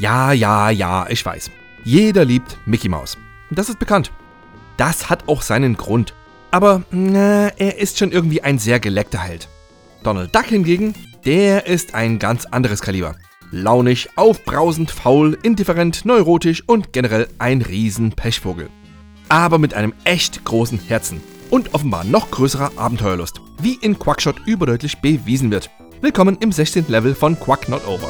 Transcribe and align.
Ja, 0.00 0.32
ja, 0.32 0.70
ja, 0.70 1.06
ich 1.10 1.26
weiß. 1.26 1.50
Jeder 1.84 2.24
liebt 2.24 2.56
Mickey 2.64 2.88
Mouse. 2.88 3.18
Das 3.50 3.68
ist 3.68 3.78
bekannt. 3.78 4.10
Das 4.78 5.10
hat 5.10 5.28
auch 5.28 5.42
seinen 5.42 5.76
Grund. 5.76 6.14
Aber 6.50 6.84
na, 6.90 7.48
er 7.48 7.76
ist 7.76 7.98
schon 7.98 8.10
irgendwie 8.10 8.40
ein 8.40 8.58
sehr 8.58 8.80
geleckter 8.80 9.18
Held. 9.18 9.46
Donald 10.02 10.34
Duck 10.34 10.46
hingegen, 10.46 10.94
der 11.26 11.66
ist 11.66 11.94
ein 11.94 12.18
ganz 12.18 12.46
anderes 12.46 12.80
Kaliber. 12.80 13.14
Launig, 13.50 14.08
aufbrausend, 14.16 14.90
faul, 14.90 15.36
indifferent, 15.42 16.06
neurotisch 16.06 16.66
und 16.66 16.94
generell 16.94 17.28
ein 17.38 17.60
Riesen-Pechvogel. 17.60 18.70
Aber 19.28 19.58
mit 19.58 19.74
einem 19.74 19.92
echt 20.04 20.46
großen 20.46 20.78
Herzen 20.78 21.20
und 21.50 21.74
offenbar 21.74 22.04
noch 22.04 22.30
größerer 22.30 22.72
Abenteuerlust, 22.76 23.42
wie 23.60 23.74
in 23.74 23.98
Quackshot 23.98 24.46
überdeutlich 24.46 24.96
bewiesen 25.02 25.50
wird. 25.50 25.68
Willkommen 26.00 26.38
im 26.40 26.52
16. 26.52 26.86
Level 26.88 27.14
von 27.14 27.38
Quack 27.38 27.68
Not 27.68 27.86
Over. 27.86 28.08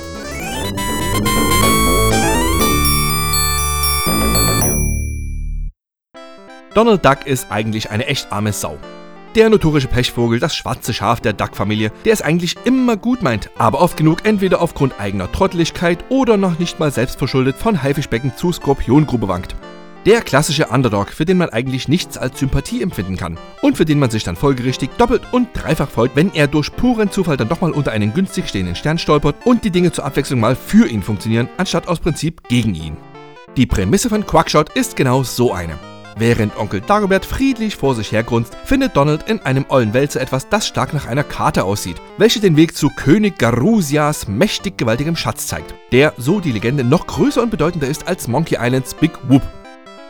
Donald 6.75 7.05
Duck 7.05 7.27
ist 7.27 7.51
eigentlich 7.51 7.91
eine 7.91 8.07
echt 8.07 8.31
arme 8.31 8.53
Sau. 8.53 8.79
Der 9.35 9.51
notorische 9.51 9.89
Pechvogel, 9.89 10.39
das 10.39 10.55
schwarze 10.55 10.93
Schaf 10.93 11.21
der 11.21 11.33
Duck-Familie, 11.33 11.91
der 12.05 12.13
es 12.13 12.23
eigentlich 12.23 12.57
immer 12.65 12.97
gut 12.97 13.23
meint, 13.23 13.51
aber 13.59 13.81
oft 13.81 13.97
genug 13.97 14.25
entweder 14.25 14.61
aufgrund 14.61 15.01
eigener 15.01 15.31
Trotteligkeit 15.31 16.05
oder 16.11 16.37
noch 16.37 16.59
nicht 16.61 16.79
mal 16.79 16.93
selbstverschuldet 16.93 17.57
von 17.57 17.83
Haifischbecken 17.83 18.37
zu 18.37 18.53
Skorpiongrube 18.53 19.27
wankt. 19.27 19.57
Der 20.07 20.23
klassische 20.23 20.69
Underdog, 20.69 21.11
für 21.11 21.25
den 21.25 21.39
man 21.39 21.51
eigentlich 21.51 21.89
nichts 21.89 22.17
als 22.17 22.39
Sympathie 22.39 22.83
empfinden 22.83 23.17
kann 23.17 23.37
und 23.63 23.77
für 23.77 23.85
den 23.85 23.99
man 23.99 24.11
sich 24.11 24.25
dann 24.25 24.37
folgerichtig 24.37 24.91
doppelt 24.97 25.23
und 25.33 25.49
dreifach 25.53 25.91
freut, 25.91 26.13
wenn 26.15 26.33
er 26.33 26.47
durch 26.47 26.75
puren 26.75 27.11
Zufall 27.11 27.37
dann 27.37 27.49
doch 27.49 27.61
mal 27.61 27.73
unter 27.73 27.93
einen 27.93 28.15
günstig 28.15 28.49
stehenden 28.49 28.77
Stern 28.77 28.99
stolpert 28.99 29.37
und 29.45 29.65
die 29.65 29.71
Dinge 29.71 29.93
zur 29.93 30.05
Abwechslung 30.05 30.41
mal 30.41 30.57
für 30.57 30.89
ihn 30.89 31.03
funktionieren, 31.03 31.49
anstatt 31.57 31.89
aus 31.89 31.99
Prinzip 31.99 32.49
gegen 32.49 32.75
ihn. 32.75 32.97
Die 33.57 33.67
Prämisse 33.67 34.09
von 34.09 34.25
Quackshot 34.25 34.71
ist 34.77 34.97
genau 34.97 35.25
so 35.25 35.53
eine. 35.53 35.90
Während 36.17 36.57
Onkel 36.59 36.81
Dagobert 36.81 37.25
friedlich 37.25 37.77
vor 37.77 37.95
sich 37.95 38.13
hergrunzt, 38.13 38.57
findet 38.65 38.97
Donald 38.97 39.29
in 39.29 39.41
einem 39.41 39.65
ollen 39.69 39.95
Wälzer 39.95 40.21
etwas, 40.21 40.49
das 40.49 40.67
stark 40.67 40.93
nach 40.93 41.07
einer 41.07 41.25
Karte 41.25 41.65
aussieht, 41.65 41.97
welche 42.19 42.41
den 42.41 42.57
Weg 42.57 42.77
zu 42.77 42.91
König 42.91 43.39
Garusias 43.39 44.29
mächtig 44.29 44.77
gewaltigem 44.77 45.17
Schatz 45.17 45.47
zeigt, 45.47 45.75
der, 45.93 46.13
so 46.17 46.41
die 46.41 46.53
Legende, 46.53 46.85
noch 46.85 47.07
größer 47.07 47.43
und 47.43 47.51
bedeutender 47.51 47.87
ist 47.87 48.07
als 48.09 48.29
Monkey 48.29 48.57
Islands 48.61 48.95
Big 48.95 49.13
Whoop. 49.29 49.43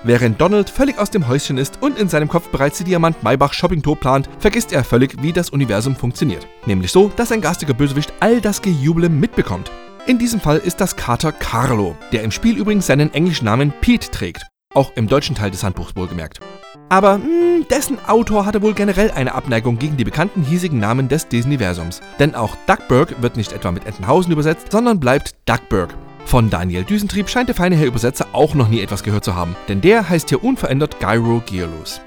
Während 0.03 0.41
Donald 0.41 0.71
völlig 0.71 0.99
aus 0.99 1.11
dem 1.11 1.29
Häuschen 1.29 1.59
ist 1.59 1.83
und 1.83 1.99
in 1.99 2.09
seinem 2.09 2.29
Kopf 2.29 2.49
bereits 2.49 2.79
die 2.79 2.85
Diamant 2.85 3.23
Maybach 3.23 3.53
Shopping 3.53 3.83
Tour 3.83 3.97
plant, 3.97 4.31
vergisst 4.39 4.73
er 4.73 4.83
völlig, 4.83 5.23
wie 5.23 5.33
das 5.33 5.51
Universum 5.51 5.95
funktioniert. 5.95 6.47
Nämlich 6.65 6.91
so, 6.91 7.13
dass 7.17 7.33
ein 7.33 7.43
garstiger 7.43 7.75
Bösewicht 7.75 8.13
all 8.21 8.41
das 8.41 8.63
Gejubel 8.63 9.11
mitbekommt. 9.11 9.71
In 10.07 10.19
diesem 10.19 10.41
Fall 10.41 10.57
ist 10.57 10.81
das 10.81 10.97
Kater 10.97 11.33
Carlo, 11.33 11.95
der 12.13 12.23
im 12.23 12.31
Spiel 12.31 12.57
übrigens 12.57 12.87
seinen 12.87 13.13
englischen 13.13 13.45
Namen 13.45 13.75
Pete 13.83 14.11
trägt 14.11 14.50
auch 14.75 14.93
im 14.95 15.09
deutschen 15.09 15.35
Teil 15.35 15.51
des 15.51 15.65
Handbuchs 15.65 15.97
wohlgemerkt. 15.97 16.41
Aber 16.89 17.19
mh, 17.19 17.25
hm, 17.25 17.67
dessen 17.69 17.99
Autor 18.07 18.47
hatte 18.47 18.63
wohl 18.63 18.75
generell 18.75 19.11
eine 19.11 19.35
Abneigung 19.35 19.79
gegen 19.79 19.97
die 19.97 20.05
bekannten 20.05 20.43
hiesigen 20.43 20.79
Namen 20.79 21.09
des 21.09 21.29
Disney-Versums. 21.29 22.01
Denn 22.19 22.35
auch 22.35 22.57
Duckburg 22.67 23.21
wird 23.21 23.37
nicht 23.37 23.53
etwa 23.53 23.71
mit 23.73 23.87
Entenhausen 23.87 24.33
übersetzt, 24.33 24.73
sondern 24.73 25.01
bleibt 25.01 25.35
Duckburg. 25.47 25.95
Von 26.25 26.51
Daniel 26.51 26.85
Düsentrieb 26.85 27.29
scheint 27.29 27.49
der 27.49 27.57
feine 27.57 27.77
Herr 27.77 27.87
Übersetzer 27.87 28.29
auch 28.33 28.55
noch 28.55 28.69
nie 28.69 28.81
etwas 28.81 29.03
gehört 29.03 29.25
zu 29.25 29.35
haben, 29.35 29.57
denn 29.69 29.81
der 29.81 30.09
heißt 30.09 30.29
hier 30.29 30.45
unverändert 30.45 31.01
Gyro 31.01 31.43
Gearloose. 31.47 32.01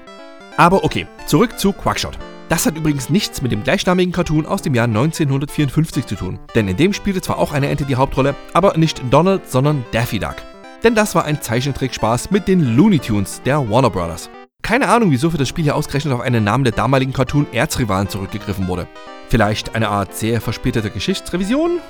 Aber 0.56 0.84
okay, 0.84 1.06
zurück 1.26 1.58
zu 1.58 1.72
Quackshot. 1.72 2.16
Das 2.48 2.64
hat 2.66 2.76
übrigens 2.76 3.10
nichts 3.10 3.42
mit 3.42 3.52
dem 3.52 3.64
gleichnamigen 3.64 4.12
Cartoon 4.12 4.46
aus 4.46 4.62
dem 4.62 4.74
Jahr 4.74 4.86
1954 4.86 6.06
zu 6.06 6.14
tun, 6.14 6.38
denn 6.54 6.68
in 6.68 6.76
dem 6.76 6.92
spielte 6.92 7.20
zwar 7.20 7.38
auch 7.38 7.52
eine 7.52 7.68
Ente 7.68 7.84
die 7.84 7.96
Hauptrolle, 7.96 8.34
aber 8.52 8.76
nicht 8.76 9.02
Donald, 9.10 9.50
sondern 9.50 9.84
Daffy 9.92 10.18
Duck 10.18 10.36
denn 10.84 10.94
das 10.94 11.14
war 11.14 11.24
ein 11.24 11.40
Zeichentrickspaß 11.40 12.30
mit 12.30 12.46
den 12.46 12.76
Looney 12.76 12.98
Tunes 12.98 13.40
der 13.44 13.68
Warner 13.68 13.90
Brothers. 13.90 14.28
Keine 14.62 14.88
Ahnung, 14.88 15.10
wieso 15.10 15.30
für 15.30 15.38
das 15.38 15.48
Spiel 15.48 15.64
hier 15.64 15.74
ausgerechnet 15.76 16.14
auf 16.14 16.20
einen 16.20 16.44
Namen 16.44 16.64
der 16.64 16.72
damaligen 16.72 17.12
Cartoon-Erzrivalen 17.12 18.08
zurückgegriffen 18.08 18.68
wurde. 18.68 18.86
Vielleicht 19.28 19.74
eine 19.74 19.88
Art 19.88 20.14
sehr 20.14 20.40
verspäteter 20.40 20.90
Geschichtsrevision? 20.90 21.80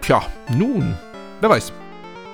Tja, 0.00 0.22
nun, 0.56 0.96
wer 1.40 1.50
weiß. 1.50 1.72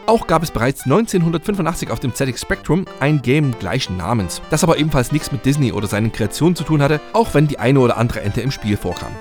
Auch 0.06 0.26
gab 0.26 0.42
es 0.42 0.50
bereits 0.50 0.84
1985 0.84 1.90
auf 1.90 2.00
dem 2.00 2.14
ZX 2.14 2.40
Spectrum 2.40 2.84
ein 2.98 3.22
Game 3.22 3.58
gleichen 3.58 3.96
Namens, 3.96 4.42
das 4.50 4.64
aber 4.64 4.78
ebenfalls 4.78 5.12
nichts 5.12 5.32
mit 5.32 5.44
Disney 5.44 5.72
oder 5.72 5.86
seinen 5.86 6.12
Kreationen 6.12 6.56
zu 6.56 6.64
tun 6.64 6.82
hatte, 6.82 7.00
auch 7.12 7.34
wenn 7.34 7.46
die 7.46 7.58
eine 7.58 7.80
oder 7.80 7.96
andere 7.96 8.22
Ente 8.22 8.40
im 8.40 8.50
Spiel 8.50 8.76
vorkam. 8.76 9.12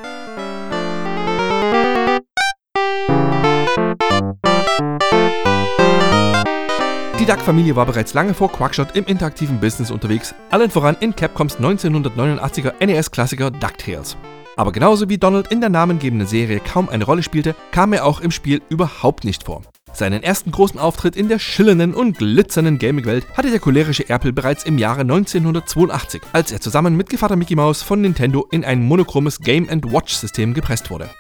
Duck-Familie 7.30 7.76
war 7.76 7.86
bereits 7.86 8.16
lange 8.16 8.34
vor 8.34 8.52
Quackshot 8.52 8.96
im 8.96 9.06
interaktiven 9.06 9.60
Business 9.60 9.92
unterwegs, 9.92 10.34
allen 10.50 10.72
voran 10.72 10.98
in 11.00 11.16
Capcoms 11.16 11.60
1989er 11.60 12.84
NES-Klassiker 12.84 13.52
DuckTales. 13.52 14.18
Aber 14.58 14.72
genauso 14.72 15.10
wie 15.10 15.20
Donald 15.20 15.52
in 15.52 15.62
der 15.62 15.70
namengebenden 15.70 16.28
Serie 16.28 16.60
kaum 16.60 16.90
eine 16.90 17.04
Rolle 17.04 17.22
spielte, 17.22 17.54
kam 17.72 17.94
er 17.94 18.04
auch 18.04 18.22
im 18.22 18.32
Spiel 18.32 18.64
überhaupt 18.70 19.26
nicht 19.26 19.44
vor. 19.44 19.62
Seinen 19.94 20.24
ersten 20.24 20.52
großen 20.52 20.80
Auftritt 20.80 21.16
in 21.16 21.30
der 21.30 21.38
schillernden 21.38 21.94
und 21.94 22.18
glitzernden 22.18 22.80
Gaming-Welt 22.80 23.28
hatte 23.38 23.52
der 23.52 23.60
cholerische 23.60 24.10
Erpel 24.10 24.34
bereits 24.34 24.64
im 24.64 24.80
Jahre 24.80 25.02
1982, 25.02 26.24
als 26.34 26.52
er 26.52 26.62
zusammen 26.62 26.98
mit 26.98 27.10
Gevater 27.10 27.36
Mickey 27.36 27.56
Mouse 27.56 27.84
von 27.84 28.02
Nintendo 28.02 28.48
in 28.50 28.66
ein 28.66 28.82
monochromes 28.82 29.40
Game-and-Watch-System 29.40 30.56
gepresst 30.56 30.90
wurde. 30.90 31.12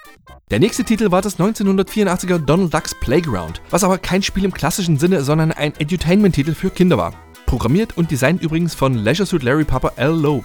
Der 0.51 0.59
nächste 0.59 0.83
Titel 0.83 1.11
war 1.11 1.21
das 1.21 1.37
1984er 1.39 2.39
Donald 2.39 2.73
Ducks 2.73 2.95
Playground, 2.95 3.61
was 3.69 3.83
aber 3.83 3.97
kein 3.97 4.23
Spiel 4.23 4.45
im 4.45 4.53
klassischen 4.53 4.97
Sinne, 4.97 5.23
sondern 5.23 5.51
ein 5.51 5.73
Edutainment-Titel 5.77 6.53
für 6.53 6.71
Kinder 6.71 6.97
war. 6.97 7.13
Programmiert 7.45 7.97
und 7.97 8.09
designt 8.09 8.41
übrigens 8.41 8.73
von 8.73 8.93
Leisure 8.93 9.25
Suit 9.25 9.43
Larry 9.43 9.63
Papa 9.63 9.93
L. 9.97 10.11
Lowe. 10.11 10.43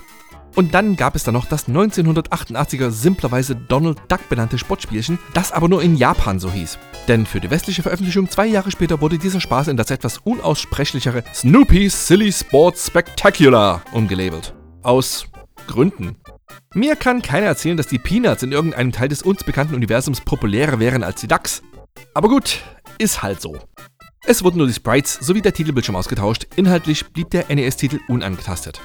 Und 0.55 0.75
dann 0.75 0.97
gab 0.97 1.17
es 1.17 1.25
da 1.25 1.33
noch 1.33 1.47
das 1.47 1.69
1988er 1.69 2.91
simplerweise 2.91 3.57
Donald 3.57 3.99
Duck 4.09 4.29
benannte 4.29 4.59
Sportspielchen, 4.59 5.19
das 5.33 5.53
aber 5.53 5.69
nur 5.69 5.83
in 5.83 5.97
Japan 5.97 6.39
so 6.39 6.51
hieß. 6.51 6.79
Denn 7.09 7.27
für 7.27 7.41
die 7.41 7.51
westliche 7.51 7.83
Veröffentlichung 7.83 8.31
zwei 8.31 8.47
Jahre 8.47 8.71
später 8.71 9.01
wurde 9.01 9.19
dieser 9.19 9.41
Spaß 9.41 9.69
in 9.69 9.77
das 9.77 9.91
etwas 9.91 10.19
unaussprechlichere 10.19 11.25
Snoopy 11.35 11.89
Silly 11.89 12.33
Sports 12.33 12.87
Spectacular 12.87 13.83
umgelabelt. 13.93 14.55
Aus 14.83 15.27
Gründen. 15.67 16.17
Mir 16.75 16.97
kann 16.97 17.23
keiner 17.23 17.47
erzählen, 17.47 17.77
dass 17.77 17.87
die 17.87 17.99
Peanuts 17.99 18.43
in 18.43 18.53
irgendeinem 18.53 18.93
Teil 18.93 19.09
des 19.09 19.23
uns 19.23 19.45
bekannten 19.45 19.75
Universums 19.75 20.21
populärer 20.21 20.81
wären 20.81 21.05
als 21.05 21.21
die 21.21 21.29
Ducks. 21.29 21.63
Aber 22.15 22.29
gut, 22.29 22.61
ist 22.99 23.23
halt 23.23 23.41
so. 23.41 23.59
Es 24.27 24.43
wurden 24.43 24.59
nur 24.59 24.67
die 24.67 24.73
Sprites 24.73 25.19
sowie 25.21 25.43
der 25.43 25.53
Titelbildschirm 25.53 25.97
ausgetauscht, 25.97 26.47
inhaltlich 26.57 27.07
blieb 27.13 27.31
der 27.31 27.55
NES-Titel 27.55 28.01
unangetastet. 28.09 28.81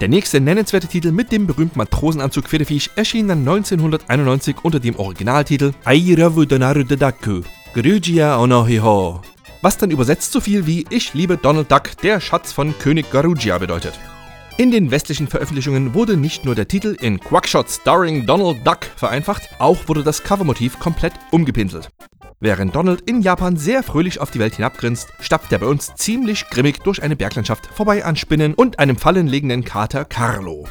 Der 0.00 0.08
nächste 0.08 0.40
nennenswerte 0.40 0.86
Titel 0.86 1.10
mit 1.10 1.32
dem 1.32 1.46
berühmten 1.46 1.78
Matrosenanzug 1.78 2.44
Quedefisch 2.44 2.90
erschien 2.94 3.26
dann 3.26 3.40
1991 3.40 4.56
unter 4.62 4.78
dem 4.78 4.96
Originaltitel 4.96 5.72
Airavu 5.84 6.44
Donaru 6.44 6.84
Daku, 6.84 7.42
Garugia 7.74 8.38
Onohiho, 8.38 9.22
was 9.60 9.76
dann 9.76 9.90
übersetzt 9.90 10.30
so 10.30 10.40
viel 10.40 10.66
wie 10.66 10.86
Ich 10.90 11.14
liebe 11.14 11.36
Donald 11.36 11.72
Duck, 11.72 11.96
der 12.02 12.20
Schatz 12.20 12.52
von 12.52 12.78
König 12.78 13.10
Garugia 13.10 13.58
bedeutet. 13.58 13.98
In 14.58 14.72
den 14.72 14.90
westlichen 14.90 15.28
Veröffentlichungen 15.28 15.94
wurde 15.94 16.16
nicht 16.16 16.44
nur 16.44 16.56
der 16.56 16.66
Titel 16.66 16.96
in 17.00 17.20
Quackshot 17.20 17.70
Starring 17.70 18.26
Donald 18.26 18.66
Duck 18.66 18.86
vereinfacht, 18.96 19.48
auch 19.60 19.86
wurde 19.86 20.02
das 20.02 20.24
Covermotiv 20.24 20.80
komplett 20.80 21.12
umgepinselt. 21.30 21.92
Während 22.40 22.74
Donald 22.74 23.02
in 23.02 23.22
Japan 23.22 23.56
sehr 23.56 23.84
fröhlich 23.84 24.20
auf 24.20 24.32
die 24.32 24.40
Welt 24.40 24.56
hinabgrinst, 24.56 25.10
stapft 25.20 25.52
er 25.52 25.60
bei 25.60 25.66
uns 25.66 25.94
ziemlich 25.94 26.50
grimmig 26.50 26.78
durch 26.82 27.00
eine 27.04 27.14
Berglandschaft 27.14 27.68
vorbei 27.72 28.04
an 28.04 28.16
Spinnen 28.16 28.54
und 28.54 28.80
einem 28.80 28.96
fallenlegenden 28.96 29.64
Kater 29.64 30.04
Carlo. 30.04 30.66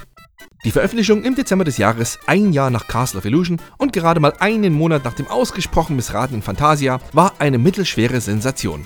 Die 0.66 0.72
Veröffentlichung 0.72 1.24
im 1.24 1.36
Dezember 1.36 1.64
des 1.64 1.78
Jahres, 1.78 2.20
ein 2.28 2.52
Jahr 2.52 2.70
nach 2.70 2.88
Castle 2.88 3.20
of 3.20 3.26
Illusion 3.26 3.62
und 3.78 3.94
gerade 3.94 4.20
mal 4.20 4.34
einen 4.40 4.74
Monat 4.74 5.06
nach 5.06 5.14
dem 5.14 5.28
ausgesprochen 5.28 5.96
missratenen 5.96 6.42
Fantasia, 6.42 7.00
war 7.14 7.36
eine 7.40 7.58
mittelschwere 7.58 8.20
Sensation. 8.20 8.86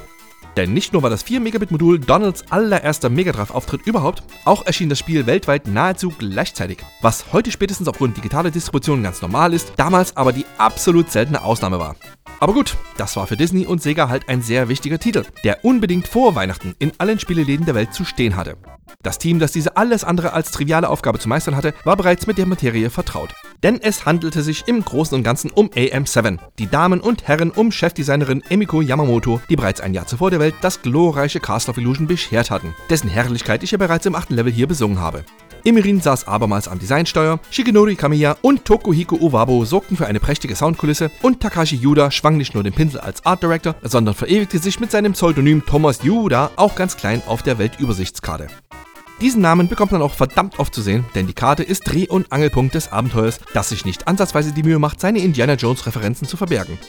Denn 0.58 0.74
nicht 0.74 0.94
nur 0.94 1.04
war 1.04 1.10
das 1.10 1.26
4-Megabit-Modul 1.26 2.00
Donalds 2.00 2.44
allererster 2.50 3.10
Megadrive-Auftritt 3.10 3.86
überhaupt, 3.86 4.24
auch 4.46 4.66
erschien 4.66 4.90
das 4.90 5.00
Spiel 5.00 5.26
weltweit 5.26 5.68
nahezu 5.68 6.14
gleichzeitig. 6.18 6.80
Was 7.02 7.32
heute 7.32 7.52
spätestens 7.52 7.88
aufgrund 7.88 8.18
digitaler 8.18 8.52
Distribution 8.52 9.04
ganz 9.04 9.22
normal 9.22 9.54
ist, 9.54 9.74
damals 9.78 10.18
aber 10.18 10.34
die 10.34 10.46
absolut 10.58 11.12
seltene 11.12 11.44
Ausnahme 11.44 11.80
war. 11.80 11.96
Aber 12.42 12.54
gut, 12.54 12.76
das 12.98 13.16
war 13.18 13.28
für 13.28 13.38
Disney 13.38 13.68
und 13.68 13.84
Sega 13.84 14.10
halt 14.10 14.28
ein 14.28 14.42
sehr 14.42 14.68
wichtiger 14.68 14.98
Titel, 14.98 15.26
der 15.44 15.64
unbedingt 15.64 16.08
vor 16.08 16.34
Weihnachten 16.34 16.74
in 16.80 16.92
allen 16.98 17.20
Spieleläden 17.20 17.68
der 17.68 17.76
Welt 17.76 17.94
zu 17.94 18.04
stehen 18.04 18.36
hatte. 18.36 18.58
Das 19.04 19.20
Team, 19.20 19.38
das 19.38 19.52
diese 19.52 19.78
alles 19.78 20.04
andere 20.04 20.34
als 20.34 20.50
triviale 20.50 20.90
Aufgabe 20.90 21.20
zu 21.20 21.30
meistern 21.30 21.56
hatte, 21.56 21.76
war 21.84 21.96
bereits 21.96 22.26
mit 22.26 22.40
der 22.40 22.48
Materie 22.48 22.90
vertraut. 22.90 23.36
Denn 23.62 23.80
es 23.80 24.08
handelte 24.08 24.42
sich 24.42 24.68
im 24.68 24.84
Großen 24.84 25.16
und 25.16 25.24
Ganzen 25.24 25.52
um 25.52 25.68
AM7, 25.68 26.40
die 26.58 26.66
Damen 26.66 27.00
und 27.00 27.28
Herren 27.28 27.52
um 27.52 27.72
Chefdesignerin 27.72 28.42
Emiko 28.50 28.82
Yamamoto, 28.82 29.40
die 29.48 29.56
bereits 29.56 29.80
ein 29.80 29.94
Jahr 29.94 30.08
zuvor 30.08 30.32
der 30.32 30.40
Welt 30.40 30.56
das 30.62 30.82
glorreiche 30.82 31.40
Castle 31.40 31.74
of 31.74 31.78
Illusion 31.78 32.08
beschert 32.08 32.50
hatten, 32.50 32.74
dessen 32.90 33.08
Herrlichkeit 33.08 33.62
ich 33.62 33.70
ja 33.70 33.78
bereits 33.78 34.08
im 34.08 34.16
achten 34.16 34.34
Level 34.34 34.52
hier 34.52 34.66
besungen 34.66 35.00
habe. 35.00 35.24
Emirin 35.64 36.02
saß 36.02 36.28
abermals 36.28 36.68
am 36.68 36.80
Designsteuer, 36.80 37.40
Shigenori 37.50 37.96
Kamiya 37.96 38.38
und 38.42 38.66
Tokuhiko 38.66 39.16
Uwabo 39.16 39.66
sorgten 39.66 39.98
für 39.98 40.08
eine 40.08 40.20
prächtige 40.20 40.56
Soundkulisse 40.56 41.12
und 41.22 41.40
Takashi 41.40 41.76
Yuda 41.76 42.12
schwang 42.12 42.38
nicht 42.38 42.54
nur 42.54 42.64
den 42.64 42.74
Pinsel 42.74 43.00
als 43.00 43.26
Art 43.26 43.44
Director, 43.44 43.76
sondern 43.84 44.16
verewigte 44.16 44.60
sich 44.60 44.80
mit 44.80 44.92
seinem 44.92 45.14
Pseudonym 45.14 45.66
Thomas 45.66 46.04
Yuda 46.04 46.52
auch 46.56 46.76
ganz 46.76 46.98
klein 46.98 47.22
auf 47.28 47.44
der 47.44 47.58
Weltübersichtskarte. 47.58 48.48
Diesen 49.22 49.44
Namen 49.44 49.68
bekommt 49.68 49.92
man 49.92 50.02
auch 50.02 50.16
verdammt 50.16 50.58
oft 50.58 50.74
zu 50.74 50.82
sehen, 50.82 51.06
denn 51.14 51.28
die 51.28 51.34
Karte 51.34 51.62
ist 51.62 51.84
Dreh- 51.84 52.08
und 52.08 52.32
Angelpunkt 52.32 52.74
des 52.74 52.92
Abenteuers, 52.92 53.40
das 53.54 53.70
sich 53.70 53.86
nicht 53.86 54.08
ansatzweise 54.08 54.52
die 54.52 54.64
Mühe 54.64 54.80
macht, 54.80 55.00
seine 55.00 55.20
Indiana 55.20 55.54
Jones-Referenzen 55.54 56.28
zu 56.28 56.38
verbergen. 56.38 56.80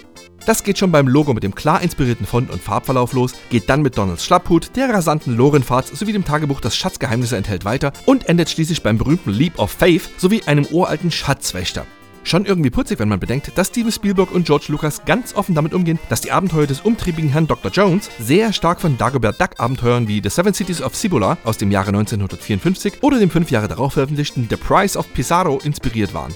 Das 0.47 0.65
geht 0.65 0.79
schon 0.79 0.91
beim 0.91 1.09
Logo 1.09 1.35
mit 1.35 1.43
dem 1.43 1.55
klar 1.55 1.83
inspirierten 1.83 2.25
Font 2.25 2.51
und 2.51 2.63
Farbverlauf 2.63 3.13
los, 3.13 3.35
geht 3.51 3.69
dann 3.69 3.83
mit 3.83 3.99
Donalds 3.99 4.25
Schlapphut, 4.25 4.75
der 4.77 4.89
rasanten 4.89 5.37
Lorenfahrt 5.37 5.89
sowie 5.89 6.15
dem 6.15 6.25
Tagebuch, 6.25 6.63
das 6.63 6.75
Schatzgeheimnisse 6.75 7.37
enthält, 7.37 7.67
weiter 7.67 7.93
und 8.07 8.31
endet 8.31 8.49
schließlich 8.49 8.83
beim 8.83 8.97
berühmten 8.97 9.31
Leap 9.31 9.59
of 9.59 9.71
Faith 9.71 10.09
sowie 10.17 10.43
einem 10.47 10.65
uralten 10.65 11.11
Schatzwächter. 11.11 11.85
Schon 12.25 12.47
irgendwie 12.47 12.71
putzig, 12.71 12.99
wenn 12.99 13.09
man 13.09 13.19
bedenkt, 13.21 13.57
dass 13.57 13.69
Steven 13.69 13.91
Spielberg 13.91 14.31
und 14.31 14.47
George 14.47 14.67
Lucas 14.69 15.05
ganz 15.05 15.35
offen 15.35 15.55
damit 15.55 15.75
umgehen, 15.75 15.99
dass 16.09 16.21
die 16.21 16.31
Abenteuer 16.31 16.67
des 16.67 16.81
umtriebigen 16.81 17.31
Herrn 17.31 17.49
Dr. 17.49 17.71
Jones 17.71 18.11
sehr 18.19 18.53
stark 18.53 18.81
von 18.81 18.97
Dagobert 18.97 19.41
Duck 19.41 19.59
Abenteuern 19.59 20.07
wie 20.07 20.21
The 20.23 20.29
Seven 20.29 20.55
Cities 20.55 20.83
of 20.83 20.95
Cibola 20.95 21.37
aus 21.45 21.59
dem 21.59 21.71
Jahre 21.71 21.89
1954 21.89 23.03
oder 23.03 23.19
dem 23.19 23.31
fünf 23.31 23.51
Jahre 23.51 23.69
darauf 23.69 23.95
veröffentlichten 23.95 24.47
The 24.49 24.57
Price 24.57 24.97
of 24.97 25.13
Pizarro 25.13 25.59
inspiriert 25.65 26.15
waren. 26.15 26.35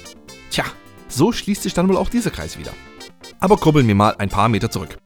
Tja, 0.50 0.64
so 1.08 1.30
schließt 1.30 1.62
sich 1.62 1.74
dann 1.74 1.88
wohl 1.88 1.96
auch 1.96 2.08
dieser 2.08 2.30
Kreis 2.30 2.58
wieder. 2.58 2.72
Aber 3.38 3.56
kurbeln 3.56 3.86
wir 3.86 3.94
mal 3.94 4.16
ein 4.18 4.28
paar 4.28 4.48
Meter 4.48 4.70
zurück. 4.70 4.98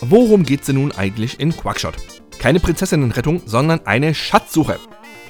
Worum 0.00 0.44
geht's 0.44 0.66
denn 0.66 0.76
nun 0.76 0.92
eigentlich 0.92 1.40
in 1.40 1.56
Quackshot? 1.56 1.96
Keine 2.38 2.60
Prinzessinnenrettung, 2.60 3.42
sondern 3.46 3.80
eine 3.84 4.14
Schatzsuche. 4.14 4.78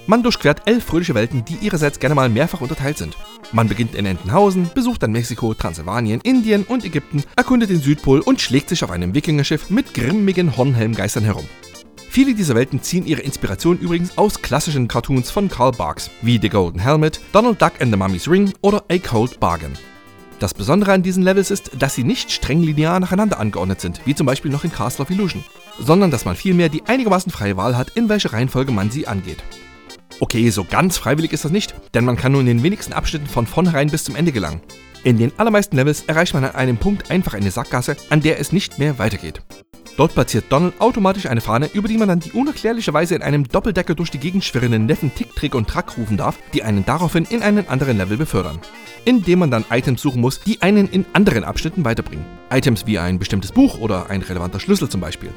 Man 0.08 0.22
durchquert 0.22 0.62
elf 0.64 0.84
fröhliche 0.84 1.14
Welten, 1.14 1.44
die 1.44 1.56
ihrerseits 1.56 1.98
gerne 1.98 2.14
mal 2.14 2.30
mehrfach 2.30 2.62
unterteilt 2.62 2.96
sind. 2.96 3.14
Man 3.52 3.68
beginnt 3.68 3.94
in 3.94 4.06
Entenhausen, 4.06 4.70
besucht 4.74 5.02
dann 5.02 5.12
Mexiko, 5.12 5.52
Transsilvanien, 5.52 6.22
Indien 6.22 6.64
und 6.64 6.82
Ägypten, 6.82 7.24
erkundet 7.36 7.68
den 7.68 7.82
Südpol 7.82 8.20
und 8.20 8.40
schlägt 8.40 8.70
sich 8.70 8.82
auf 8.82 8.90
einem 8.90 9.12
Wikingerschiff 9.12 9.68
mit 9.68 9.92
grimmigen 9.92 10.56
Hornhelmgeistern 10.56 11.24
herum. 11.24 11.44
Viele 12.08 12.34
dieser 12.34 12.54
Welten 12.54 12.82
ziehen 12.82 13.04
ihre 13.04 13.20
Inspiration 13.20 13.78
übrigens 13.78 14.16
aus 14.16 14.40
klassischen 14.40 14.88
Cartoons 14.88 15.30
von 15.30 15.50
Karl 15.50 15.72
Barks, 15.72 16.10
wie 16.22 16.38
The 16.40 16.48
Golden 16.48 16.80
Helmet, 16.80 17.20
Donald 17.32 17.60
Duck 17.60 17.72
and 17.78 17.92
the 17.92 17.98
Mummy's 17.98 18.30
Ring 18.30 18.50
oder 18.62 18.82
A 18.90 18.96
Cold 18.96 19.38
Bargain. 19.38 19.74
Das 20.38 20.54
Besondere 20.54 20.92
an 20.92 21.02
diesen 21.02 21.22
Levels 21.22 21.50
ist, 21.50 21.72
dass 21.78 21.94
sie 21.94 22.04
nicht 22.04 22.32
streng 22.32 22.62
linear 22.62 22.98
nacheinander 22.98 23.38
angeordnet 23.38 23.82
sind, 23.82 24.00
wie 24.06 24.14
zum 24.14 24.24
Beispiel 24.24 24.50
noch 24.50 24.64
in 24.64 24.72
Castle 24.72 25.02
of 25.02 25.10
Illusion, 25.10 25.44
sondern 25.78 26.10
dass 26.10 26.24
man 26.24 26.34
vielmehr 26.34 26.70
die 26.70 26.84
einigermaßen 26.86 27.30
freie 27.30 27.58
Wahl 27.58 27.76
hat, 27.76 27.90
in 27.90 28.08
welche 28.08 28.32
Reihenfolge 28.32 28.72
man 28.72 28.90
sie 28.90 29.06
angeht. 29.06 29.44
Okay, 30.20 30.50
so 30.50 30.64
ganz 30.64 30.96
freiwillig 30.96 31.32
ist 31.32 31.44
das 31.44 31.52
nicht, 31.52 31.74
denn 31.94 32.04
man 32.04 32.16
kann 32.16 32.32
nur 32.32 32.40
in 32.40 32.46
den 32.46 32.62
wenigsten 32.62 32.92
Abschnitten 32.92 33.26
von 33.26 33.46
vornherein 33.46 33.90
bis 33.90 34.04
zum 34.04 34.16
Ende 34.16 34.32
gelangen. 34.32 34.60
In 35.04 35.16
den 35.16 35.32
allermeisten 35.38 35.76
Levels 35.76 36.04
erreicht 36.06 36.34
man 36.34 36.44
an 36.44 36.54
einem 36.54 36.76
Punkt 36.76 37.10
einfach 37.10 37.34
eine 37.34 37.50
Sackgasse, 37.50 37.96
an 38.10 38.20
der 38.20 38.40
es 38.40 38.52
nicht 38.52 38.78
mehr 38.78 38.98
weitergeht. 38.98 39.42
Dort 39.96 40.14
platziert 40.14 40.46
Donald 40.50 40.80
automatisch 40.80 41.26
eine 41.26 41.40
Fahne, 41.40 41.70
über 41.72 41.88
die 41.88 41.98
man 41.98 42.08
dann 42.08 42.20
die 42.20 42.32
unerklärlicherweise 42.32 43.14
in 43.16 43.22
einem 43.22 43.48
Doppeldecker 43.48 43.94
durch 43.94 44.10
die 44.10 44.18
Gegend 44.18 44.44
schwirrenden 44.44 44.86
Neffen 44.86 45.14
Tick, 45.14 45.34
Trick 45.34 45.54
und 45.54 45.68
Track 45.68 45.98
rufen 45.98 46.16
darf, 46.16 46.38
die 46.52 46.62
einen 46.62 46.84
daraufhin 46.84 47.24
in 47.24 47.42
einen 47.42 47.68
anderen 47.68 47.96
Level 47.96 48.16
befördern 48.16 48.60
indem 49.08 49.38
man 49.38 49.50
dann 49.50 49.64
Items 49.70 50.02
suchen 50.02 50.20
muss, 50.20 50.40
die 50.40 50.60
einen 50.60 50.88
in 50.88 51.06
anderen 51.14 51.44
Abschnitten 51.44 51.84
weiterbringen. 51.84 52.26
Items 52.50 52.86
wie 52.86 52.98
ein 52.98 53.18
bestimmtes 53.18 53.52
Buch 53.52 53.78
oder 53.78 54.10
ein 54.10 54.20
relevanter 54.20 54.60
Schlüssel 54.60 54.88
zum 54.88 55.00
Beispiel. 55.00 55.30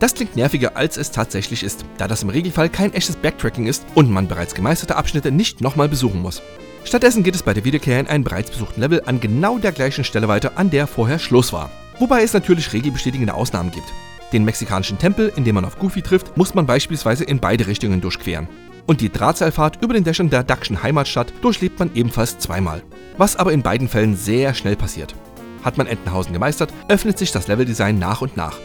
Das 0.00 0.14
klingt 0.14 0.36
nerviger, 0.36 0.76
als 0.76 0.96
es 0.96 1.10
tatsächlich 1.10 1.62
ist, 1.62 1.84
da 1.98 2.08
das 2.08 2.22
im 2.22 2.28
Regelfall 2.28 2.68
kein 2.68 2.92
echtes 2.92 3.16
Backtracking 3.16 3.66
ist 3.66 3.86
und 3.94 4.10
man 4.10 4.28
bereits 4.28 4.54
gemeisterte 4.54 4.96
Abschnitte 4.96 5.30
nicht 5.30 5.60
nochmal 5.60 5.88
besuchen 5.88 6.20
muss. 6.20 6.42
Stattdessen 6.84 7.22
geht 7.22 7.34
es 7.34 7.42
bei 7.42 7.54
der 7.54 7.64
Wiederkehr 7.64 7.98
in 7.98 8.08
einen 8.08 8.24
bereits 8.24 8.50
besuchten 8.50 8.80
Level 8.80 9.02
an 9.06 9.20
genau 9.20 9.58
der 9.58 9.72
gleichen 9.72 10.04
Stelle 10.04 10.28
weiter, 10.28 10.52
an 10.56 10.70
der 10.70 10.86
vorher 10.86 11.18
Schluss 11.18 11.52
war. 11.52 11.70
Wobei 11.98 12.22
es 12.22 12.32
natürlich 12.32 12.72
regelbestätigende 12.72 13.34
Ausnahmen 13.34 13.70
gibt. 13.70 13.86
Den 14.32 14.44
mexikanischen 14.44 14.98
Tempel, 14.98 15.32
in 15.36 15.44
dem 15.44 15.54
man 15.54 15.64
auf 15.64 15.78
Goofy 15.78 16.02
trifft, 16.02 16.36
muss 16.36 16.54
man 16.54 16.66
beispielsweise 16.66 17.24
in 17.24 17.38
beide 17.38 17.66
Richtungen 17.66 18.00
durchqueren. 18.00 18.48
Und 18.86 19.00
die 19.00 19.10
Drahtseilfahrt 19.10 19.82
über 19.82 19.94
den 19.94 20.04
Dächern 20.04 20.28
der 20.28 20.42
Duckschen 20.42 20.82
Heimatstadt 20.82 21.32
durchlebt 21.40 21.78
man 21.78 21.94
ebenfalls 21.94 22.38
zweimal. 22.38 22.82
Was 23.16 23.36
aber 23.36 23.52
in 23.52 23.62
beiden 23.62 23.88
Fällen 23.88 24.16
sehr 24.16 24.52
schnell 24.52 24.76
passiert. 24.76 25.14
Hat 25.62 25.78
man 25.78 25.86
Entenhausen 25.86 26.32
gemeistert, 26.32 26.72
öffnet 26.88 27.16
sich 27.16 27.32
das 27.32 27.48
Leveldesign 27.48 27.98
nach 27.98 28.20
und 28.20 28.36
nach. 28.36 28.58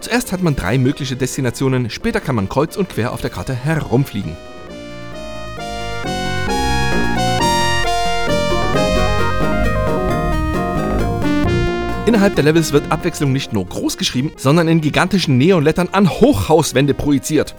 Zuerst 0.00 0.30
hat 0.30 0.42
man 0.42 0.54
drei 0.54 0.78
mögliche 0.78 1.16
Destinationen, 1.16 1.90
später 1.90 2.20
kann 2.20 2.36
man 2.36 2.48
kreuz 2.48 2.76
und 2.76 2.88
quer 2.88 3.12
auf 3.12 3.20
der 3.20 3.30
Karte 3.30 3.54
herumfliegen. 3.54 4.36
Innerhalb 12.06 12.36
der 12.36 12.44
Levels 12.44 12.72
wird 12.72 12.90
Abwechslung 12.90 13.32
nicht 13.32 13.52
nur 13.52 13.66
groß 13.66 13.98
geschrieben, 13.98 14.32
sondern 14.36 14.68
in 14.68 14.80
gigantischen 14.80 15.36
Neonlettern 15.36 15.90
an 15.92 16.08
Hochhauswände 16.08 16.94
projiziert. 16.94 17.54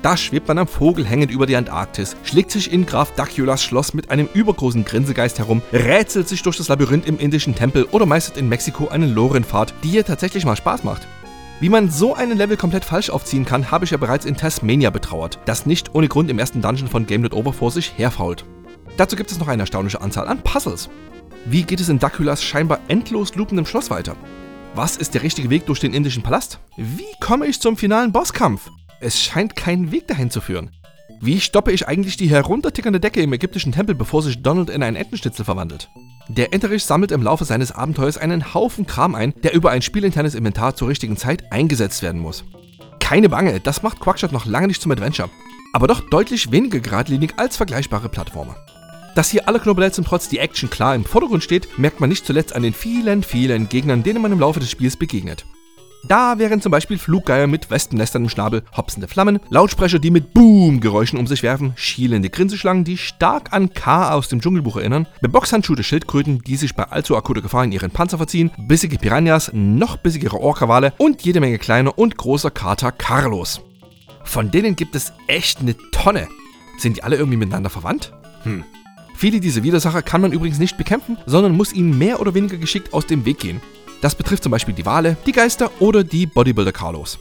Da 0.00 0.16
schwebt 0.16 0.48
man 0.48 0.58
am 0.58 0.66
Vogel 0.66 1.04
hängend 1.04 1.30
über 1.30 1.46
die 1.46 1.54
Antarktis, 1.54 2.16
schlägt 2.24 2.50
sich 2.50 2.72
in 2.72 2.86
Graf 2.86 3.14
Daculas 3.14 3.62
Schloss 3.62 3.94
mit 3.94 4.10
einem 4.10 4.28
übergroßen 4.34 4.84
Grinsegeist 4.84 5.38
herum, 5.38 5.62
rätselt 5.72 6.26
sich 6.26 6.42
durch 6.42 6.56
das 6.56 6.66
Labyrinth 6.66 7.06
im 7.06 7.18
indischen 7.18 7.54
Tempel 7.54 7.84
oder 7.92 8.06
meistert 8.06 8.38
in 8.38 8.48
Mexiko 8.48 8.88
eine 8.88 9.06
Lorenfahrt, 9.06 9.72
die 9.84 9.90
hier 9.90 10.04
tatsächlich 10.04 10.44
mal 10.44 10.56
Spaß 10.56 10.82
macht. 10.82 11.06
Wie 11.62 11.68
man 11.68 11.92
so 11.92 12.12
einen 12.12 12.36
Level 12.36 12.56
komplett 12.56 12.84
falsch 12.84 13.08
aufziehen 13.08 13.44
kann, 13.44 13.70
habe 13.70 13.84
ich 13.84 13.92
ja 13.92 13.96
bereits 13.96 14.24
in 14.24 14.36
Tasmania 14.36 14.90
betrauert, 14.90 15.38
das 15.44 15.64
nicht 15.64 15.94
ohne 15.94 16.08
Grund 16.08 16.28
im 16.28 16.40
ersten 16.40 16.60
Dungeon 16.60 16.88
von 16.88 17.06
Game 17.06 17.24
Over 17.32 17.52
vor 17.52 17.70
sich 17.70 17.96
herfault. 17.96 18.44
Dazu 18.96 19.14
gibt 19.14 19.30
es 19.30 19.38
noch 19.38 19.46
eine 19.46 19.62
erstaunliche 19.62 20.00
Anzahl 20.00 20.26
an 20.26 20.42
Puzzles. 20.42 20.90
Wie 21.44 21.62
geht 21.62 21.78
es 21.78 21.88
in 21.88 22.00
Daculas 22.00 22.42
scheinbar 22.42 22.80
endlos 22.88 23.36
loopendem 23.36 23.64
Schloss 23.64 23.90
weiter? 23.90 24.16
Was 24.74 24.96
ist 24.96 25.14
der 25.14 25.22
richtige 25.22 25.50
Weg 25.50 25.66
durch 25.66 25.78
den 25.78 25.94
indischen 25.94 26.24
Palast? 26.24 26.58
Wie 26.76 27.14
komme 27.20 27.46
ich 27.46 27.60
zum 27.60 27.76
finalen 27.76 28.10
Bosskampf? 28.10 28.68
Es 28.98 29.20
scheint 29.20 29.54
keinen 29.54 29.92
Weg 29.92 30.08
dahin 30.08 30.32
zu 30.32 30.40
führen. 30.40 30.70
Wie 31.20 31.38
stoppe 31.38 31.70
ich 31.70 31.86
eigentlich 31.86 32.16
die 32.16 32.28
heruntertickernde 32.28 32.98
Decke 32.98 33.22
im 33.22 33.32
ägyptischen 33.32 33.70
Tempel, 33.70 33.94
bevor 33.94 34.20
sich 34.22 34.42
Donald 34.42 34.68
in 34.68 34.82
einen 34.82 34.96
Entenschnitzel 34.96 35.44
verwandelt? 35.44 35.88
Der 36.28 36.52
Enterich 36.52 36.84
sammelt 36.84 37.10
im 37.10 37.22
Laufe 37.22 37.44
seines 37.44 37.72
Abenteuers 37.72 38.16
einen 38.16 38.54
Haufen 38.54 38.86
Kram 38.86 39.14
ein, 39.14 39.34
der 39.42 39.54
über 39.54 39.70
ein 39.70 39.82
spielinternes 39.82 40.34
Inventar 40.34 40.76
zur 40.76 40.88
richtigen 40.88 41.16
Zeit 41.16 41.50
eingesetzt 41.52 42.02
werden 42.02 42.20
muss. 42.20 42.44
Keine 43.00 43.28
Bange, 43.28 43.60
das 43.60 43.82
macht 43.82 44.00
Quackshot 44.00 44.32
noch 44.32 44.46
lange 44.46 44.68
nicht 44.68 44.80
zum 44.80 44.92
Adventure. 44.92 45.28
Aber 45.72 45.88
doch 45.88 46.00
deutlich 46.00 46.50
weniger 46.52 46.80
geradlinig 46.80 47.34
als 47.38 47.56
vergleichbare 47.56 48.08
Plattformer. 48.08 48.56
Dass 49.14 49.30
hier 49.30 49.46
alle 49.46 49.60
Knobelets 49.60 49.98
und 49.98 50.06
trotz 50.06 50.28
die 50.28 50.38
Action 50.38 50.70
klar 50.70 50.94
im 50.94 51.04
Vordergrund 51.04 51.42
steht, 51.42 51.78
merkt 51.78 52.00
man 52.00 52.08
nicht 52.08 52.24
zuletzt 52.24 52.54
an 52.54 52.62
den 52.62 52.72
vielen, 52.72 53.22
vielen 53.22 53.68
Gegnern, 53.68 54.02
denen 54.02 54.22
man 54.22 54.32
im 54.32 54.40
Laufe 54.40 54.60
des 54.60 54.70
Spiels 54.70 54.96
begegnet. 54.96 55.44
Da 56.04 56.38
wären 56.38 56.60
zum 56.60 56.72
Beispiel 56.72 56.98
Fluggeier 56.98 57.46
mit 57.46 57.70
Wespennestern 57.70 58.24
im 58.24 58.28
Schnabel, 58.28 58.64
hopsende 58.76 59.06
Flammen, 59.06 59.38
Lautsprecher, 59.50 60.00
die 60.00 60.10
mit 60.10 60.34
Boom-Geräuschen 60.34 61.18
um 61.18 61.28
sich 61.28 61.42
werfen, 61.44 61.72
schielende 61.76 62.28
Grinseschlangen, 62.28 62.84
die 62.84 62.98
stark 62.98 63.52
an 63.52 63.72
K 63.72 64.10
aus 64.10 64.28
dem 64.28 64.40
Dschungelbuch 64.40 64.76
erinnern, 64.76 65.06
beboxhandschuhte 65.20 65.84
Schildkröten, 65.84 66.40
die 66.42 66.56
sich 66.56 66.74
bei 66.74 66.84
allzu 66.84 67.16
akuter 67.16 67.40
Gefahr 67.40 67.64
in 67.64 67.72
ihren 67.72 67.92
Panzer 67.92 68.16
verziehen, 68.16 68.50
bissige 68.58 68.98
Piranhas, 68.98 69.52
noch 69.54 69.96
bissigere 69.96 70.40
Orkawale 70.40 70.92
und 70.98 71.22
jede 71.22 71.40
Menge 71.40 71.58
kleiner 71.58 71.96
und 71.96 72.16
großer 72.16 72.50
Kater 72.50 72.90
Carlos. 72.90 73.60
Von 74.24 74.50
denen 74.50 74.74
gibt 74.76 74.96
es 74.96 75.12
echt 75.28 75.60
eine 75.60 75.76
Tonne. 75.92 76.28
Sind 76.78 76.96
die 76.96 77.04
alle 77.04 77.16
irgendwie 77.16 77.38
miteinander 77.38 77.70
verwandt? 77.70 78.12
Hm. 78.42 78.64
Viele 79.14 79.38
dieser 79.38 79.62
Widersacher 79.62 80.02
kann 80.02 80.20
man 80.20 80.32
übrigens 80.32 80.58
nicht 80.58 80.76
bekämpfen, 80.76 81.16
sondern 81.26 81.56
muss 81.56 81.72
ihnen 81.72 81.96
mehr 81.96 82.20
oder 82.20 82.34
weniger 82.34 82.56
geschickt 82.56 82.92
aus 82.92 83.06
dem 83.06 83.24
Weg 83.24 83.38
gehen. 83.38 83.60
Das 84.02 84.16
betrifft 84.16 84.42
zum 84.42 84.50
Beispiel 84.50 84.74
die 84.74 84.84
Wale, 84.84 85.16
die 85.24 85.32
Geister 85.32 85.70
oder 85.78 86.02
die 86.04 86.26
Bodybuilder 86.26 86.72
Carlos. 86.72 87.18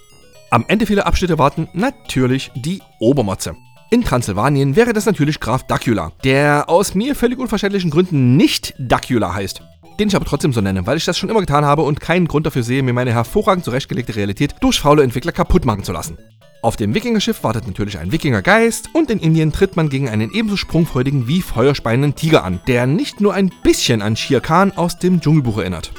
Am 0.50 0.66
Ende 0.68 0.88
vieler 0.88 1.06
Abschnitte 1.06 1.38
warten 1.38 1.70
natürlich 1.74 2.52
die 2.56 2.82
Obermotze. 3.00 3.56
In 3.92 4.04
Transsilvanien 4.04 4.76
wäre 4.76 4.92
das 4.92 5.06
natürlich 5.06 5.40
Graf 5.40 5.68
Dacula, 5.68 6.12
der 6.24 6.70
aus 6.70 6.96
mir 6.96 7.16
völlig 7.16 7.38
unverständlichen 7.38 7.92
Gründen 7.92 8.36
nicht 8.36 8.74
Dacula 8.80 9.34
heißt. 9.34 9.62
Den 10.00 10.08
ich 10.08 10.16
aber 10.16 10.26
trotzdem 10.26 10.54
so 10.54 10.62
nenne, 10.62 10.88
weil 10.88 10.98
ich 10.98 11.06
das 11.06 11.18
schon 11.18 11.30
immer 11.30 11.42
getan 11.42 11.66
habe 11.66 11.84
und 11.84 12.00
keinen 12.00 12.28
Grund 12.28 12.48
dafür 12.48 12.64
sehe, 12.64 12.82
mir 12.82 12.94
meine 12.94 13.14
hervorragend 13.14 13.64
zurechtgelegte 13.64 14.16
Realität 14.16 14.56
durch 14.62 14.80
faule 14.80 15.04
Entwickler 15.04 15.34
kaputt 15.34 15.66
machen 15.66 15.84
zu 15.84 15.92
lassen. 15.92 16.18
Auf 16.64 16.78
dem 16.78 16.96
Wikingerschiff 16.96 17.44
wartet 17.44 17.68
natürlich 17.68 18.00
ein 18.00 18.12
Wikingergeist 18.12 18.90
und 18.94 19.12
in 19.12 19.20
Indien 19.20 19.52
tritt 19.52 19.76
man 19.76 19.90
gegen 19.90 20.10
einen 20.10 20.34
ebenso 20.34 20.58
sprungfreudigen 20.58 21.28
wie 21.28 21.42
feuerspeienden 21.42 22.16
Tiger 22.16 22.44
an, 22.44 22.60
der 22.68 22.88
nicht 22.88 23.22
nur 23.22 23.36
ein 23.36 23.52
bisschen 23.62 24.02
an 24.02 24.16
Shere 24.16 24.42
Khan 24.42 24.72
aus 24.72 24.98
dem 24.98 25.22
Dschungelbuch 25.22 25.60
erinnert. 25.60 25.92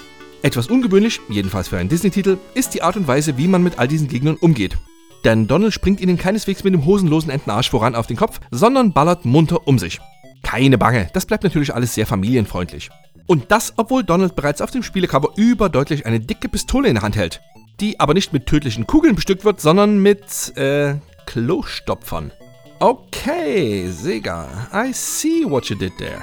Etwas 0.43 0.67
ungewöhnlich, 0.67 1.21
jedenfalls 1.29 1.69
für 1.69 1.79
einen 1.79 1.89
Disney-Titel, 1.89 2.37
ist 2.55 2.75
die 2.75 2.83
Art 2.83 2.97
und 2.97 3.07
Weise, 3.07 3.39
wie 3.39 3.47
man 3.47 3.63
mit 3.63 3.79
all 3.79 3.87
diesen 3.87 4.09
Gegnern 4.09 4.35
umgeht. 4.35 4.77
Denn 5.25 5.47
Donald 5.47 5.73
springt 5.73 6.01
ihnen 6.01 6.19
keineswegs 6.19 6.65
mit 6.65 6.75
dem 6.75 6.85
hosenlosen 6.85 7.31
Entenarsch 7.31 7.71
voran 7.71 7.95
auf 7.95 8.09
den 8.09 8.17
Kopf, 8.17 8.41
sondern 8.51 8.93
ballert 8.93 9.25
munter 9.25 9.69
um 9.69 9.79
sich. 9.79 10.01
Keine 10.43 10.79
Bange, 10.79 11.09
das 11.13 11.27
bleibt 11.27 11.45
natürlich 11.45 11.73
alles 11.73 11.95
sehr 11.95 12.07
familienfreundlich. 12.07 12.91
Und 13.27 13.53
das, 13.53 13.75
obwohl 13.77 14.03
Donald 14.03 14.35
bereits 14.35 14.61
auf 14.61 14.73
dem 14.73 14.83
Spielecover 14.83 15.29
überdeutlich 15.37 16.07
eine 16.07 16.19
dicke 16.19 16.49
Pistole 16.49 16.89
in 16.89 16.95
der 16.95 17.05
Hand 17.05 17.15
hält, 17.15 17.41
die 17.79 18.01
aber 18.01 18.13
nicht 18.13 18.33
mit 18.33 18.47
tödlichen 18.47 18.89
Kugeln 18.89 19.15
bestückt 19.15 19.45
wird, 19.45 19.61
sondern 19.61 20.03
mit, 20.03 20.57
äh, 20.57 20.97
Klostopfern. 21.27 22.33
Okay, 22.81 23.89
Sega, 23.89 24.49
I 24.75 24.93
see 24.93 25.45
what 25.49 25.67
you 25.67 25.77
did 25.77 25.93
there. 25.99 26.23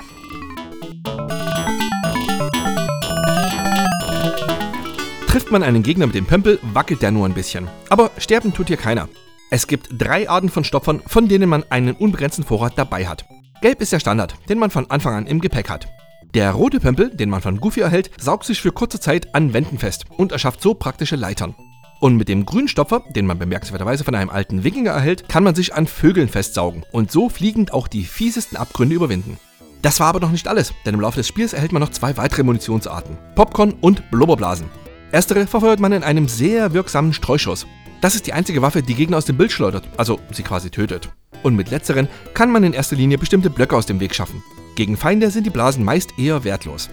Trifft 5.30 5.52
man 5.52 5.62
einen 5.62 5.84
Gegner 5.84 6.08
mit 6.08 6.16
dem 6.16 6.26
Pömpel, 6.26 6.58
wackelt 6.74 7.04
der 7.04 7.12
nur 7.12 7.28
ein 7.28 7.36
bisschen. 7.36 7.68
Aber 7.90 8.10
sterben 8.18 8.52
tut 8.52 8.66
hier 8.66 8.78
keiner. 8.78 9.08
Es 9.52 9.68
gibt 9.68 9.90
drei 9.96 10.28
Arten 10.28 10.50
von 10.50 10.64
Stopfern, 10.64 11.04
von 11.06 11.28
denen 11.28 11.48
man 11.48 11.64
einen 11.70 11.96
unbegrenzten 11.96 12.44
Vorrat 12.44 12.74
dabei 12.78 13.08
hat. 13.08 13.26
Gelb 13.62 13.80
ist 13.80 13.94
der 13.94 14.00
Standard, 14.00 14.34
den 14.50 14.58
man 14.58 14.72
von 14.72 14.90
Anfang 14.90 15.14
an 15.14 15.28
im 15.28 15.40
Gepäck 15.40 15.70
hat. 15.70 15.88
Der 16.34 16.50
rote 16.54 16.80
Pömpel, 16.80 17.16
den 17.16 17.30
man 17.30 17.44
von 17.44 17.60
Goofy 17.60 17.82
erhält, 17.82 18.10
saugt 18.20 18.46
sich 18.46 18.60
für 18.60 18.72
kurze 18.72 19.00
Zeit 19.00 19.36
an 19.36 19.54
Wänden 19.54 19.78
fest 19.78 20.06
und 20.18 20.32
erschafft 20.32 20.64
so 20.64 20.74
praktische 20.74 21.16
Leitern. 21.16 21.54
Und 22.00 22.16
mit 22.16 22.28
dem 22.28 22.44
grünen 22.48 22.68
Stopfer, 22.68 23.04
den 23.16 23.28
man 23.28 23.38
bemerkenswerterweise 23.38 24.04
von 24.04 24.16
einem 24.16 24.32
alten 24.32 24.64
Wikinger 24.64 24.92
erhält, 24.92 25.30
kann 25.30 25.44
man 25.44 25.54
sich 25.54 25.76
an 25.76 25.86
Vögeln 25.86 26.30
festsaugen 26.30 26.86
und 26.92 27.12
so 27.12 27.30
fliegend 27.30 27.72
auch 27.72 27.88
die 27.88 28.06
fiesesten 28.06 28.58
Abgründe 28.58 28.96
überwinden. 28.96 29.38
Das 29.84 30.00
war 30.00 30.08
aber 30.08 30.22
noch 30.22 30.32
nicht 30.32 30.48
alles, 30.48 30.74
denn 30.88 30.96
im 30.96 31.02
Laufe 31.02 31.18
des 31.18 31.28
Spiels 31.28 31.54
erhält 31.54 31.72
man 31.72 31.84
noch 31.84 31.92
zwei 31.92 32.18
weitere 32.18 32.42
Munitionsarten: 32.42 33.16
Popcorn 33.36 33.76
und 33.80 34.10
Blubberblasen. 34.10 34.66
Erstere 35.12 35.48
verfeuert 35.48 35.80
man 35.80 35.92
in 35.92 36.04
einem 36.04 36.28
sehr 36.28 36.74
wirksamen 36.74 37.14
Streuschuss. 37.14 37.66
Das 38.00 38.14
ist 38.14 38.28
die 38.28 38.34
einzige 38.34 38.62
Waffe, 38.62 38.84
die 38.84 38.94
Gegner 38.94 39.18
aus 39.18 39.26
dem 39.26 39.38
Bild 39.38 39.52
schleudert, 39.52 39.90
also 39.98 40.20
sie 40.32 40.44
quasi 40.44 40.70
tötet. 40.70 41.10
Und 41.42 41.56
mit 41.56 41.72
letzteren 41.72 42.08
kann 42.34 42.52
man 42.52 42.64
in 42.64 42.74
erster 42.74 42.96
Linie 42.96 43.18
bestimmte 43.18 43.50
Blöcke 43.50 43.76
aus 43.76 43.88
dem 43.88 44.00
Weg 44.00 44.14
schaffen. 44.14 44.44
Gegen 44.76 44.98
Feinde 44.98 45.32
sind 45.32 45.46
die 45.46 45.50
Blasen 45.50 45.84
meist 45.84 46.18
eher 46.20 46.44
wertlos. 46.44 46.90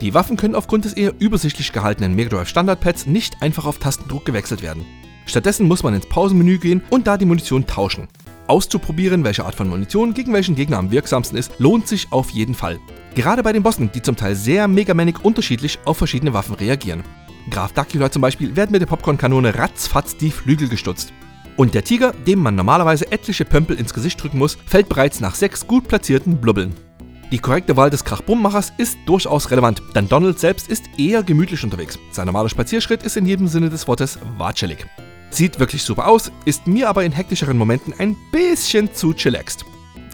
Die 0.00 0.14
Waffen 0.14 0.36
können 0.36 0.54
aufgrund 0.54 0.86
des 0.86 0.94
eher 0.94 1.12
übersichtlich 1.18 1.72
gehaltenen 1.72 2.14
Mega 2.14 2.30
Drive 2.30 2.48
Standardpads 2.48 3.06
nicht 3.06 3.42
einfach 3.42 3.66
auf 3.66 3.78
Tastendruck 3.78 4.24
gewechselt 4.24 4.62
werden. 4.62 4.86
Stattdessen 5.26 5.68
muss 5.68 5.82
man 5.82 5.94
ins 5.94 6.06
Pausenmenü 6.06 6.58
gehen 6.58 6.82
und 6.88 7.06
da 7.06 7.18
die 7.18 7.26
Munition 7.26 7.66
tauschen. 7.66 8.08
Auszuprobieren, 8.46 9.24
welche 9.24 9.44
Art 9.44 9.54
von 9.54 9.68
Munition 9.68 10.14
gegen 10.14 10.32
welchen 10.32 10.54
Gegner 10.54 10.78
am 10.78 10.90
wirksamsten 10.90 11.36
ist, 11.36 11.52
lohnt 11.58 11.86
sich 11.86 12.06
auf 12.12 12.30
jeden 12.30 12.54
Fall. 12.54 12.78
Gerade 13.14 13.42
bei 13.42 13.52
den 13.52 13.62
Bossen, 13.62 13.90
die 13.92 14.00
zum 14.00 14.16
Teil 14.16 14.34
sehr 14.34 14.68
megamanig 14.68 15.22
unterschiedlich 15.22 15.78
auf 15.84 15.98
verschiedene 15.98 16.32
Waffen 16.32 16.54
reagieren. 16.54 17.02
Graf 17.50 17.72
Dracula 17.72 18.10
zum 18.10 18.22
Beispiel 18.22 18.56
werden 18.56 18.72
mit 18.72 18.82
der 18.82 18.86
Popcornkanone 18.86 19.54
ratzfatz 19.56 20.16
die 20.16 20.30
Flügel 20.30 20.68
gestutzt. 20.68 21.12
Und 21.56 21.74
der 21.74 21.82
Tiger, 21.82 22.12
dem 22.12 22.38
man 22.38 22.54
normalerweise 22.54 23.10
etliche 23.10 23.44
Pömpel 23.44 23.76
ins 23.76 23.92
Gesicht 23.92 24.22
drücken 24.22 24.38
muss, 24.38 24.56
fällt 24.66 24.88
bereits 24.88 25.20
nach 25.20 25.34
sechs 25.34 25.66
gut 25.66 25.88
platzierten 25.88 26.40
Blubbeln. 26.40 26.72
Die 27.30 27.38
korrekte 27.38 27.76
Wahl 27.76 27.90
des 27.90 28.04
Krachbummachers 28.04 28.72
ist 28.78 28.96
durchaus 29.04 29.50
relevant, 29.50 29.82
denn 29.94 30.08
Donald 30.08 30.38
selbst 30.38 30.68
ist 30.68 30.84
eher 30.96 31.22
gemütlich 31.22 31.62
unterwegs. 31.62 31.98
Sein 32.10 32.26
normaler 32.26 32.48
Spazierschritt 32.48 33.02
ist 33.02 33.16
in 33.16 33.26
jedem 33.26 33.48
Sinne 33.48 33.68
des 33.68 33.86
Wortes 33.86 34.18
watschelig. 34.38 34.86
Sieht 35.30 35.58
wirklich 35.58 35.82
super 35.82 36.06
aus, 36.06 36.32
ist 36.46 36.66
mir 36.66 36.88
aber 36.88 37.04
in 37.04 37.12
hektischeren 37.12 37.58
Momenten 37.58 37.92
ein 37.98 38.16
bisschen 38.32 38.94
zu 38.94 39.12
chillaxed. 39.12 39.66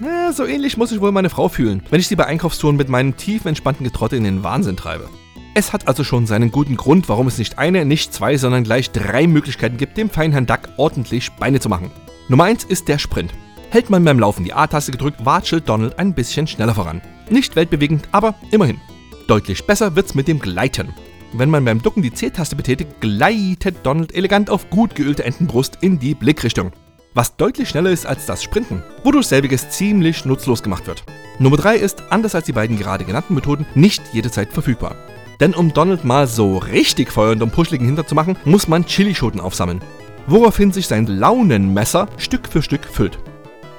Ja, 0.03 0.33
so 0.33 0.45
ähnlich 0.45 0.77
muss 0.77 0.91
ich 0.91 1.01
wohl 1.01 1.13
meine 1.13 1.31
Frau 1.31 1.49
fühlen, 1.49 1.83
wenn 1.91 2.01
ich 2.01 2.09
sie 2.09 2.17
bei 2.17 2.27
Einkaufstouren 2.27 2.77
mit 2.77 2.89
meinem 2.89 3.17
tiefen 3.17 3.49
entspannten 3.49 3.85
Getrotte 3.85 4.17
in 4.17 4.25
den 4.25 4.43
Wahnsinn 4.43 4.77
treibe. 4.77 5.09
Es 5.57 5.73
hat 5.73 5.87
also 5.87 6.03
schon 6.03 6.27
seinen 6.27 6.51
guten 6.51 6.77
Grund, 6.77 7.09
warum 7.09 7.29
es 7.29 7.39
nicht 7.39 7.59
eine, 7.59 7.85
nicht 7.85 8.13
zwei, 8.13 8.37
sondern 8.37 8.65
gleich 8.65 8.91
drei 8.91 9.29
Möglichkeiten 9.29 9.77
gibt, 9.77 9.97
dem 9.97 10.11
feinen 10.11 10.47
Duck 10.47 10.69
ordentlich 10.79 11.31
Beine 11.33 11.61
zu 11.61 11.69
machen. 11.69 11.93
Nummer 12.29 12.45
1 12.45 12.65
ist 12.65 12.89
der 12.89 12.99
Sprint. 12.99 13.33
Hält 13.71 13.89
man 13.89 14.05
beim 14.05 14.19
Laufen 14.19 14.45
die 14.45 14.53
A-Taste 14.53 14.91
gedrückt, 14.91 15.25
watschelt 15.25 15.69
Donald 15.69 15.97
ein 16.01 16.13
bisschen 16.13 16.49
schneller 16.49 16.75
voran. 16.75 17.01
Nicht 17.31 17.55
weltbewegend, 17.55 18.09
aber 18.11 18.35
immerhin. 18.51 18.81
Deutlich 19.29 19.65
besser 19.65 19.95
wird's 19.95 20.17
mit 20.17 20.27
dem 20.27 20.41
Gleiten. 20.41 20.93
Wenn 21.33 21.51
man 21.51 21.65
beim 21.65 21.81
Ducken 21.81 22.03
die 22.03 22.13
C-Taste 22.13 22.57
betätigt, 22.57 23.01
gleitet 23.01 23.77
Donald 23.85 24.13
elegant 24.13 24.51
auf 24.51 24.69
gut 24.71 24.97
geölte 24.97 25.25
Entenbrust 25.25 25.79
in 25.83 26.01
die 26.01 26.17
Blickrichtung. 26.17 26.73
Was 27.15 27.37
deutlich 27.37 27.69
schneller 27.69 27.91
ist 27.91 28.07
als 28.07 28.27
das 28.27 28.43
Sprinten, 28.43 28.83
wodurch 29.05 29.29
selbiges 29.29 29.71
ziemlich 29.71 30.25
nutzlos 30.25 30.65
gemacht 30.65 30.89
wird. 30.89 31.05
Nummer 31.39 31.59
3 31.59 31.77
ist, 31.77 32.03
anders 32.11 32.35
als 32.35 32.47
die 32.47 32.53
beiden 32.53 32.77
gerade 32.77 33.05
genannten 33.05 33.35
Methoden, 33.35 33.67
nicht 33.77 34.03
jederzeit 34.13 34.53
verfügbar. 34.53 34.97
Denn 35.41 35.55
um 35.55 35.73
Donald 35.73 36.05
mal 36.05 36.27
so 36.27 36.59
richtig 36.59 37.13
feuernd 37.13 37.43
und 37.43 37.53
puschligen 37.53 37.87
Hinter 37.87 38.07
zu 38.07 38.15
machen, 38.15 38.37
muss 38.45 38.69
man 38.69 38.87
Chilischoten 38.87 39.41
aufsammeln. 39.41 39.81
Woraufhin 40.27 40.73
sich 40.73 40.87
sein 40.87 41.07
Launenmesser 41.07 42.09
Stück 42.17 42.49
für 42.49 42.63
Stück 42.63 42.85
füllt. 42.85 43.19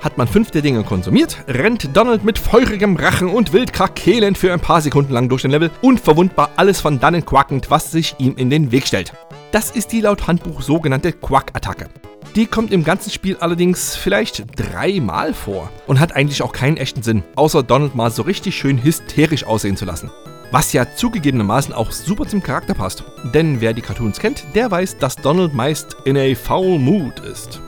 Hat 0.01 0.19
man 0.19 0.27
fünf 0.27 0.51
der 0.51 0.61
Dinge 0.61 0.83
konsumiert, 0.83 1.43
rennt 1.47 1.95
Donald 1.97 2.23
mit 2.23 2.37
feurigem 2.37 2.95
Rachen 2.95 3.27
und 3.27 3.53
wild 3.53 3.73
krakelend 3.73 4.37
für 4.37 4.53
ein 4.53 4.59
paar 4.59 4.81
Sekunden 4.81 5.11
lang 5.11 5.29
durch 5.29 5.41
den 5.41 5.49
Level, 5.49 5.71
unverwundbar 5.81 6.51
alles 6.57 6.79
von 6.79 6.99
dannen 6.99 7.25
quackend, 7.25 7.71
was 7.71 7.91
sich 7.91 8.13
ihm 8.19 8.35
in 8.37 8.51
den 8.51 8.71
Weg 8.71 8.85
stellt. 8.85 9.13
Das 9.51 9.71
ist 9.71 9.91
die 9.91 10.01
laut 10.01 10.27
Handbuch 10.27 10.61
sogenannte 10.61 11.11
Quack-Attacke. 11.11 11.87
Die 12.35 12.45
kommt 12.45 12.71
im 12.71 12.83
ganzen 12.83 13.09
Spiel 13.09 13.37
allerdings 13.39 13.95
vielleicht 13.95 14.43
dreimal 14.55 15.33
vor 15.33 15.71
und 15.87 15.99
hat 15.99 16.15
eigentlich 16.15 16.43
auch 16.43 16.51
keinen 16.51 16.77
echten 16.77 17.01
Sinn, 17.01 17.23
außer 17.35 17.63
Donald 17.63 17.95
mal 17.95 18.11
so 18.11 18.21
richtig 18.21 18.55
schön 18.55 18.83
hysterisch 18.83 19.45
aussehen 19.45 19.77
zu 19.77 19.85
lassen. 19.85 20.11
Was 20.51 20.73
ja 20.73 20.85
zugegebenermaßen 20.95 21.73
auch 21.73 21.91
super 21.91 22.27
zum 22.27 22.41
Charakter 22.41 22.73
passt. 22.73 23.03
Denn 23.33 23.61
wer 23.61 23.73
die 23.73 23.81
Cartoons 23.81 24.19
kennt, 24.19 24.45
der 24.53 24.69
weiß, 24.71 24.97
dass 24.97 25.15
Donald 25.15 25.53
meist 25.53 25.97
in 26.05 26.17
a 26.17 26.35
foul 26.35 26.79
mood 26.79 27.19
ist. 27.19 27.61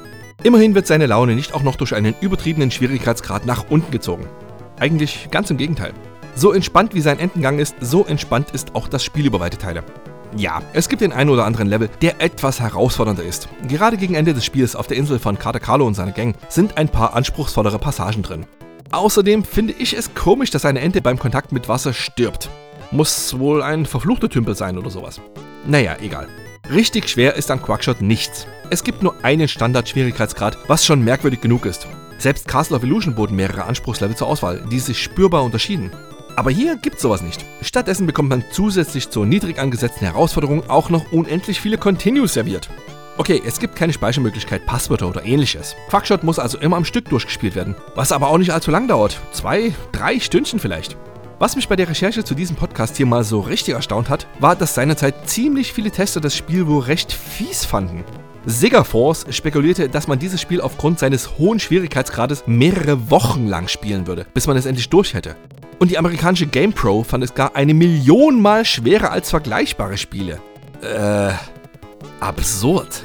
Immerhin 0.44 0.76
wird 0.76 0.88
seine 0.88 1.08
Laune 1.08 1.36
nicht 1.36 1.54
auch 1.54 1.64
noch 1.64 1.76
durch 1.76 1.96
einen 1.96 2.16
übertriebenen 2.22 2.72
Schwierigkeitsgrad 2.72 3.46
nach 3.46 3.66
unten 3.70 3.92
gezogen. 3.92 4.28
Eigentlich 4.80 5.30
ganz 5.32 5.50
im 5.50 5.58
Gegenteil. 5.58 5.94
So 6.36 6.54
entspannt 6.54 6.94
wie 6.94 7.02
sein 7.02 7.20
Endengang 7.20 7.58
ist, 7.58 7.76
so 7.82 8.06
entspannt 8.06 8.52
ist 8.52 8.76
auch 8.76 8.88
das 8.88 9.04
Spiel 9.04 9.26
über 9.26 9.40
weite 9.40 9.58
Teile. 9.58 9.84
Ja, 10.36 10.62
es 10.74 10.88
gibt 10.88 11.02
den 11.02 11.14
einen 11.14 11.32
oder 11.32 11.46
anderen 11.46 11.68
Level, 11.68 11.90
der 12.02 12.22
etwas 12.22 12.60
herausfordernder 12.60 13.24
ist. 13.24 13.50
Gerade 13.68 13.98
gegen 13.98 14.14
Ende 14.14 14.36
des 14.36 14.46
Spiels 14.46 14.76
auf 14.76 14.86
der 14.86 14.98
Insel 14.98 15.18
von 15.18 15.40
Carter 15.40 15.60
Carlo 15.60 15.88
und 15.88 15.96
seiner 15.96 16.12
Gang 16.12 16.36
sind 16.48 16.78
ein 16.78 16.90
paar 16.90 17.16
anspruchsvollere 17.16 17.80
Passagen 17.80 18.22
drin. 18.22 18.46
Außerdem 18.92 19.44
finde 19.44 19.74
ich 19.74 19.98
es 19.98 20.14
komisch, 20.14 20.52
dass 20.52 20.66
eine 20.66 20.80
Ente 20.80 21.02
beim 21.02 21.18
Kontakt 21.18 21.52
mit 21.52 21.68
Wasser 21.68 21.94
stirbt. 21.94 22.50
Muss 22.92 23.38
wohl 23.38 23.62
ein 23.62 23.86
verfluchter 23.86 24.30
Tümpel 24.30 24.56
sein 24.56 24.78
oder 24.78 24.90
sowas. 24.90 25.20
Naja, 25.66 25.98
egal. 26.02 26.28
Richtig 26.72 27.10
schwer 27.10 27.36
ist 27.36 27.52
an 27.52 27.62
Quackshot 27.62 28.02
nichts. 28.02 28.48
Es 28.70 28.84
gibt 28.84 29.04
nur 29.04 29.16
einen 29.24 29.48
Standard-Schwierigkeitsgrad, 29.48 30.58
was 30.68 30.86
schon 30.86 31.04
merkwürdig 31.04 31.42
genug 31.42 31.66
ist. 31.66 31.88
Selbst 32.18 32.48
Castle 32.48 32.78
of 32.78 32.84
Illusion 32.84 33.16
boten 33.16 33.36
mehrere 33.36 33.66
Anspruchslevel 33.66 34.16
zur 34.16 34.28
Auswahl, 34.28 34.64
die 34.72 34.80
sich 34.80 35.02
spürbar 35.02 35.44
unterschieden. 35.44 35.92
Aber 36.36 36.52
hier 36.52 36.76
gibt's 36.76 37.02
sowas 37.02 37.22
nicht. 37.22 37.44
Stattdessen 37.62 38.06
bekommt 38.06 38.30
man 38.30 38.44
zusätzlich 38.52 39.10
zur 39.10 39.26
niedrig 39.26 39.60
angesetzten 39.60 40.06
Herausforderung 40.06 40.70
auch 40.70 40.90
noch 40.90 41.12
unendlich 41.12 41.60
viele 41.60 41.78
Continues 41.78 42.34
serviert. 42.34 42.70
Okay, 43.18 43.42
es 43.46 43.60
gibt 43.60 43.76
keine 43.76 43.94
Speichermöglichkeit, 43.94 44.66
Passwörter 44.66 45.08
oder 45.08 45.26
ähnliches. 45.26 45.76
Quackshot 45.90 46.24
muss 46.24 46.38
also 46.38 46.60
immer 46.60 46.78
am 46.78 46.86
Stück 46.86 47.10
durchgespielt 47.10 47.56
werden, 47.56 47.76
was 47.96 48.12
aber 48.12 48.28
auch 48.28 48.38
nicht 48.38 48.52
allzu 48.54 48.72
lang 48.72 48.88
dauert. 48.88 49.20
Zwei, 49.32 49.74
drei 49.92 50.20
Stündchen 50.20 50.60
vielleicht. 50.60 50.96
Was 51.40 51.56
mich 51.56 51.68
bei 51.68 51.76
der 51.76 51.88
Recherche 51.88 52.24
zu 52.24 52.34
diesem 52.34 52.56
Podcast 52.56 52.98
hier 52.98 53.06
mal 53.06 53.24
so 53.24 53.42
richtig 53.42 53.76
erstaunt 53.76 54.10
hat, 54.10 54.26
war, 54.40 54.56
dass 54.56 54.74
seinerzeit 54.74 55.30
ziemlich 55.30 55.72
viele 55.72 55.92
Tester 55.92 56.20
das 56.20 56.36
Spiel 56.36 56.66
wohl 56.66 56.82
recht 56.82 57.12
fies 57.12 57.64
fanden. 57.64 58.04
Sega 58.48 58.84
Force 58.84 59.24
spekulierte, 59.30 59.88
dass 59.88 60.08
man 60.08 60.18
dieses 60.18 60.42
Spiel 60.42 60.62
aufgrund 60.62 60.98
seines 60.98 61.38
hohen 61.38 61.60
Schwierigkeitsgrades 61.60 62.46
mehrere 62.48 63.12
Wochen 63.12 63.46
lang 63.46 63.68
spielen 63.68 64.08
würde, 64.08 64.26
bis 64.34 64.48
man 64.48 64.58
es 64.58 64.66
endlich 64.66 64.90
durch 64.90 65.14
hätte. 65.14 65.36
Und 65.78 65.92
die 65.92 66.00
amerikanische 66.00 66.48
GamePro 66.48 67.04
fand 67.04 67.24
es 67.24 67.36
gar 67.36 67.56
eine 67.56 67.76
Million 67.76 68.42
Mal 68.42 68.66
schwerer 68.66 69.12
als 69.12 69.30
vergleichbare 69.30 69.98
Spiele. 69.98 70.42
Äh, 70.82 71.34
absurd. 72.20 73.04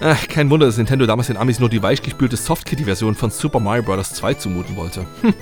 Ach, 0.00 0.28
kein 0.28 0.50
Wunder, 0.50 0.66
dass 0.66 0.76
Nintendo 0.76 1.06
damals 1.06 1.26
den 1.26 1.36
Amis 1.36 1.58
nur 1.58 1.68
die 1.68 1.82
weichgespülte 1.82 2.36
Softkitty-Version 2.36 3.16
von 3.16 3.30
Super 3.30 3.58
Mario 3.58 3.82
Bros. 3.82 4.12
2 4.12 4.34
zumuten 4.34 4.76
wollte. 4.76 5.04
Hm. 5.22 5.34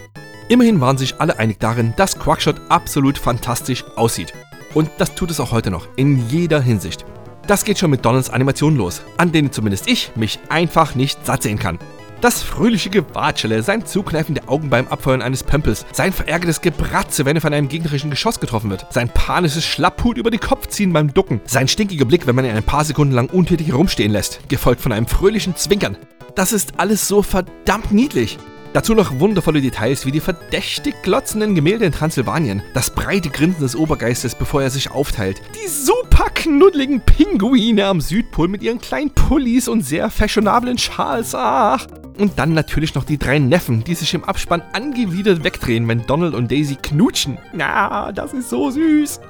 Immerhin 0.51 0.81
waren 0.81 0.99
sich 0.99 1.21
alle 1.21 1.39
einig 1.39 1.61
darin, 1.61 1.95
dass 1.97 2.19
Quackshot 2.19 2.61
absolut 2.71 3.17
fantastisch 3.17 3.85
aussieht. 3.95 4.33
Und 4.75 4.91
das 4.99 5.15
tut 5.15 5.31
es 5.31 5.39
auch 5.39 5.53
heute 5.53 5.71
noch, 5.71 5.87
in 5.95 6.29
jeder 6.29 6.61
Hinsicht. 6.61 7.05
Das 7.47 7.65
geht 7.65 7.79
schon 7.79 7.93
mit 7.93 8.05
Donalds 8.05 8.31
Animationen 8.31 8.77
los, 8.77 9.03
an 9.17 9.31
denen 9.31 9.53
zumindest 9.53 9.89
ich 9.89 10.11
mich 10.17 10.41
einfach 10.49 10.97
nicht 10.97 11.25
satt 11.25 11.45
sehen 11.45 11.61
kann. 11.61 11.79
Das 12.21 12.43
fröhliche 12.43 12.91
Gewatschele, 12.91 13.63
sein 13.63 13.87
Zukneifen 13.87 14.35
der 14.35 14.51
Augen 14.51 14.71
beim 14.71 14.89
Abfeuern 14.89 15.23
eines 15.23 15.45
Pömpels, 15.45 15.87
sein 15.93 16.13
verärgertes 16.13 16.61
Gebratze, 16.61 17.25
wenn 17.25 17.37
er 17.37 17.43
von 17.43 17.55
einem 17.55 17.69
gegnerischen 17.69 18.11
Geschoss 18.11 18.41
getroffen 18.41 18.71
wird, 18.71 18.87
sein 18.91 19.09
panisches 19.09 19.65
Schlapphut 19.65 20.19
über 20.19 20.33
den 20.33 20.41
Kopf 20.41 20.67
ziehen 20.67 20.93
beim 20.93 21.15
Ducken, 21.15 21.41
sein 21.45 21.69
stinkiger 21.69 22.07
Blick, 22.07 22.27
wenn 22.27 22.35
man 22.35 22.45
ihn 22.45 22.57
ein 22.57 22.65
paar 22.65 22.85
Sekunden 22.85 23.15
lang 23.15 23.31
untätig 23.31 23.73
rumstehen 23.73 24.11
lässt, 24.11 24.41
gefolgt 24.49 24.81
von 24.81 24.91
einem 24.91 25.07
fröhlichen 25.07 25.55
Zwinkern. 25.55 25.97
Das 26.35 26.53
ist 26.53 26.73
alles 26.79 27.07
so 27.07 27.23
verdammt 27.23 27.93
niedlich. 27.93 28.37
Dazu 28.73 28.95
noch 28.95 29.19
wundervolle 29.19 29.61
Details 29.61 30.07
wie 30.07 30.13
die 30.13 30.21
verdächtig 30.21 30.95
glotzenden 31.03 31.57
Gemälde 31.57 31.87
in 31.87 31.93
Transsilvanien, 31.93 32.63
das 32.73 32.91
breite 32.91 33.29
Grinsen 33.29 33.63
des 33.63 33.75
Obergeistes, 33.75 34.37
bevor 34.37 34.63
er 34.63 34.71
sich 34.71 34.93
aufteilt, 34.93 35.43
die 35.57 35.69
super 35.69 36.31
knuddeligen 36.33 37.01
Pinguine 37.01 37.87
am 37.87 38.01
Südpol 38.01 38.47
mit 38.47 38.63
ihren 38.63 38.81
kleinen 38.81 39.11
Pullis 39.11 39.67
und 39.67 39.83
sehr 39.83 40.09
fashionablen 40.09 40.79
Schals, 40.79 41.35
ach. 41.35 41.89
Und 42.17 42.39
dann 42.39 42.55
natürlich 42.55 42.95
noch 42.95 43.03
die 43.03 43.19
drei 43.19 43.41
Neffen, 43.41 43.83
die 43.83 43.95
sich 43.97 44.15
im 44.15 44.23
Abspann 44.23 44.63
angewidert 44.73 45.43
wegdrehen, 45.43 45.89
wenn 45.89 46.07
Donald 46.07 46.35
und 46.35 46.53
Daisy 46.53 46.77
knutschen. 46.77 47.39
Na, 47.53 48.13
das 48.13 48.33
ist 48.33 48.51
so 48.51 48.71
süß. 48.71 49.21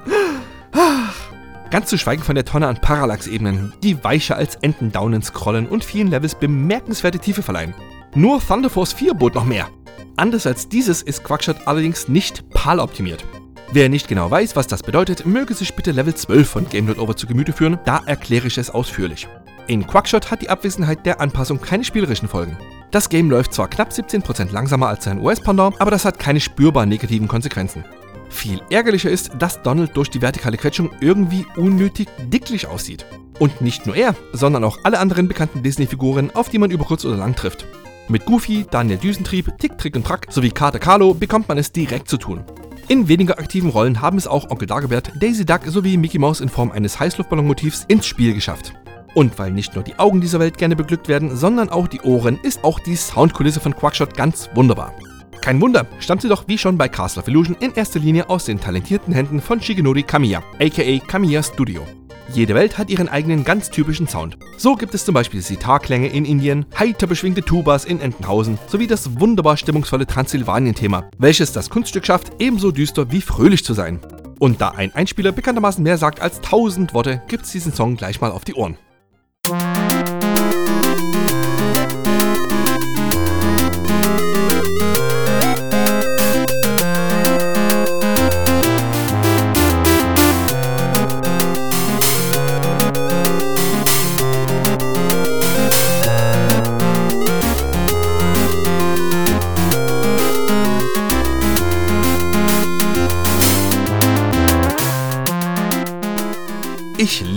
Ganz 1.71 1.89
zu 1.89 1.97
schweigen 1.97 2.21
von 2.21 2.35
der 2.35 2.45
Tonne 2.45 2.67
an 2.67 2.79
Parallax-Ebenen, 2.79 3.73
die 3.81 4.03
weicher 4.03 4.35
als 4.35 4.57
Entendaunen 4.57 5.23
scrollen 5.23 5.67
und 5.67 5.83
vielen 5.83 6.09
Levels 6.09 6.35
bemerkenswerte 6.35 7.17
Tiefe 7.17 7.41
verleihen. 7.41 7.73
Nur 8.13 8.45
Thunder 8.45 8.69
Force 8.69 8.91
4 8.91 9.13
bot 9.13 9.35
noch 9.35 9.45
mehr. 9.45 9.69
Anders 10.17 10.45
als 10.45 10.67
dieses 10.67 11.01
ist 11.01 11.23
Quackshot 11.23 11.65
allerdings 11.65 12.09
nicht 12.09 12.49
PAL 12.49 12.79
optimiert. 12.79 13.23
Wer 13.71 13.87
nicht 13.87 14.09
genau 14.09 14.29
weiß, 14.29 14.57
was 14.57 14.67
das 14.67 14.83
bedeutet, 14.83 15.25
möge 15.25 15.53
sich 15.53 15.73
bitte 15.73 15.91
Level 15.91 16.13
12 16.13 16.49
von 16.49 16.67
Game 16.67 16.89
Over 16.99 17.15
zu 17.15 17.25
Gemüte 17.25 17.53
führen, 17.53 17.79
da 17.85 18.01
erkläre 18.05 18.47
ich 18.47 18.57
es 18.57 18.69
ausführlich. 18.69 19.29
In 19.67 19.87
Quackshot 19.87 20.29
hat 20.29 20.41
die 20.41 20.49
Abwesenheit 20.49 21.05
der 21.05 21.21
Anpassung 21.21 21.61
keine 21.61 21.85
spielerischen 21.85 22.27
Folgen. 22.27 22.57
Das 22.91 23.07
Game 23.07 23.29
läuft 23.29 23.53
zwar 23.53 23.69
knapp 23.69 23.91
17% 23.91 24.51
langsamer 24.51 24.89
als 24.89 25.05
sein 25.05 25.21
US-Pendant, 25.21 25.79
aber 25.79 25.91
das 25.91 26.03
hat 26.03 26.19
keine 26.19 26.41
spürbar 26.41 26.85
negativen 26.85 27.29
Konsequenzen. 27.29 27.85
Viel 28.29 28.59
ärgerlicher 28.69 29.09
ist, 29.09 29.31
dass 29.39 29.61
Donald 29.61 29.95
durch 29.95 30.09
die 30.09 30.21
vertikale 30.21 30.57
Quetschung 30.57 30.91
irgendwie 30.99 31.45
unnötig 31.55 32.09
dicklich 32.27 32.67
aussieht. 32.67 33.05
Und 33.39 33.61
nicht 33.61 33.85
nur 33.85 33.95
er, 33.95 34.15
sondern 34.33 34.65
auch 34.65 34.79
alle 34.83 34.99
anderen 34.99 35.29
bekannten 35.29 35.63
Disney-Figuren, 35.63 36.31
auf 36.31 36.49
die 36.49 36.59
man 36.59 36.71
über 36.71 36.83
kurz 36.83 37.05
oder 37.05 37.15
lang 37.15 37.35
trifft. 37.35 37.65
Mit 38.07 38.25
Goofy, 38.25 38.65
Daniel 38.69 38.97
Düsentrieb, 38.97 39.57
Tick, 39.59 39.77
Trick 39.77 39.95
und 39.95 40.05
Track 40.05 40.27
sowie 40.29 40.51
Kater 40.51 40.79
Carlo 40.79 41.13
bekommt 41.13 41.47
man 41.47 41.57
es 41.57 41.71
direkt 41.71 42.09
zu 42.09 42.17
tun. 42.17 42.43
In 42.87 43.07
weniger 43.07 43.39
aktiven 43.39 43.69
Rollen 43.69 44.01
haben 44.01 44.17
es 44.17 44.27
auch 44.27 44.49
Onkel 44.49 44.67
Dagobert, 44.67 45.11
Daisy 45.19 45.45
Duck 45.45 45.61
sowie 45.65 45.97
Mickey 45.97 46.19
Mouse 46.19 46.41
in 46.41 46.49
Form 46.49 46.71
eines 46.71 46.99
Heißluftballonmotivs 46.99 47.85
ins 47.87 48.05
Spiel 48.05 48.33
geschafft. 48.33 48.73
Und 49.13 49.37
weil 49.39 49.51
nicht 49.51 49.75
nur 49.75 49.83
die 49.83 49.97
Augen 49.99 50.19
dieser 50.19 50.39
Welt 50.39 50.57
gerne 50.57 50.75
beglückt 50.75 51.07
werden, 51.07 51.35
sondern 51.35 51.69
auch 51.69 51.87
die 51.87 52.01
Ohren, 52.01 52.39
ist 52.43 52.63
auch 52.63 52.79
die 52.79 52.95
Soundkulisse 52.95 53.59
von 53.59 53.75
Quackshot 53.75 54.15
ganz 54.15 54.49
wunderbar. 54.53 54.93
Kein 55.41 55.59
Wunder, 55.61 55.87
stammt 55.99 56.21
sie 56.21 56.29
doch 56.29 56.47
wie 56.47 56.57
schon 56.57 56.77
bei 56.77 56.87
Castle 56.87 57.21
of 57.21 57.27
Illusion 57.27 57.55
in 57.59 57.73
erster 57.73 57.99
Linie 57.99 58.29
aus 58.29 58.45
den 58.45 58.59
talentierten 58.59 59.13
Händen 59.13 59.41
von 59.41 59.61
Shigenori 59.61 60.03
Kamiya, 60.03 60.43
aka 60.59 60.99
Kamiya 61.07 61.43
Studio. 61.43 61.85
Jede 62.33 62.55
Welt 62.55 62.77
hat 62.77 62.89
ihren 62.89 63.09
eigenen 63.09 63.43
ganz 63.43 63.69
typischen 63.69 64.07
Sound. 64.07 64.37
So 64.57 64.75
gibt 64.75 64.93
es 64.93 65.05
zum 65.05 65.13
Beispiel 65.13 65.41
Sitar-Klänge 65.41 66.07
in 66.07 66.25
Indien, 66.25 66.65
heiter 66.77 67.07
beschwingte 67.07 67.41
Tubas 67.41 67.85
in 67.85 67.99
Entenhausen 67.99 68.57
sowie 68.67 68.87
das 68.87 69.19
wunderbar 69.19 69.57
stimmungsvolle 69.57 70.07
Transsilvanien-Thema, 70.07 71.09
welches 71.17 71.51
das 71.51 71.69
Kunststück 71.69 72.05
schafft, 72.05 72.31
ebenso 72.39 72.71
düster 72.71 73.11
wie 73.11 73.21
fröhlich 73.21 73.65
zu 73.65 73.73
sein. 73.73 73.99
Und 74.39 74.61
da 74.61 74.69
ein 74.69 74.95
Einspieler 74.95 75.31
bekanntermaßen 75.31 75.83
mehr 75.83 75.97
sagt 75.97 76.21
als 76.21 76.41
tausend 76.41 76.93
Worte, 76.93 77.21
gibt's 77.27 77.51
diesen 77.51 77.73
Song 77.73 77.95
gleich 77.95 78.21
mal 78.21 78.31
auf 78.31 78.43
die 78.43 78.55
Ohren. 78.55 78.77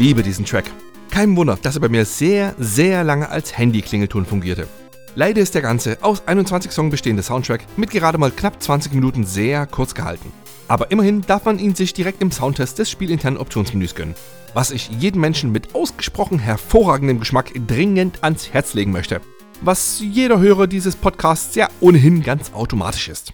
Liebe 0.05 0.23
diesen 0.23 0.45
Track. 0.45 0.71
Kein 1.11 1.35
Wunder, 1.35 1.59
dass 1.63 1.77
er 1.77 1.81
bei 1.81 1.89
mir 1.89 2.05
sehr, 2.05 2.55
sehr 2.59 3.05
lange 3.05 3.31
als 3.31 3.57
Handy-Klingelton 3.57 4.27
fungierte. 4.27 4.69
Leider 5.15 5.41
ist 5.41 5.55
der 5.55 5.63
ganze 5.63 5.97
aus 6.03 6.29
21 6.29 6.73
Songs 6.73 6.91
bestehende 6.91 7.23
Soundtrack 7.23 7.65
mit 7.79 7.91
gerade 7.91 8.19
mal 8.19 8.31
knapp 8.31 8.63
20 8.63 8.93
Minuten 8.93 9.25
sehr 9.25 9.65
kurz 9.65 9.95
gehalten. 9.95 10.31
Aber 10.69 10.91
immerhin 10.91 11.23
darf 11.23 11.47
man 11.47 11.59
ihn 11.59 11.75
sich 11.75 11.95
direkt 11.95 12.21
im 12.21 12.31
Soundtest 12.31 12.79
des 12.79 12.91
spielinternen 12.91 13.41
Optionsmenüs 13.41 13.95
gönnen. 13.95 14.15
Was 14.53 14.73
ich 14.73 14.91
jedem 14.91 15.23
Menschen 15.23 15.53
mit 15.53 15.75
ausgesprochen 15.75 16.39
hervorragendem 16.39 17.19
Geschmack 17.19 17.53
dringend 17.67 18.23
ans 18.23 18.53
Herz 18.53 18.75
legen 18.75 18.93
möchte. 18.93 19.23
Was 19.63 20.01
jeder 20.01 20.39
Hörer 20.39 20.67
dieses 20.67 20.97
Podcasts 20.97 21.55
ja 21.55 21.69
ohnehin 21.81 22.23
ganz 22.23 22.53
automatisch 22.53 23.09
ist. 23.09 23.33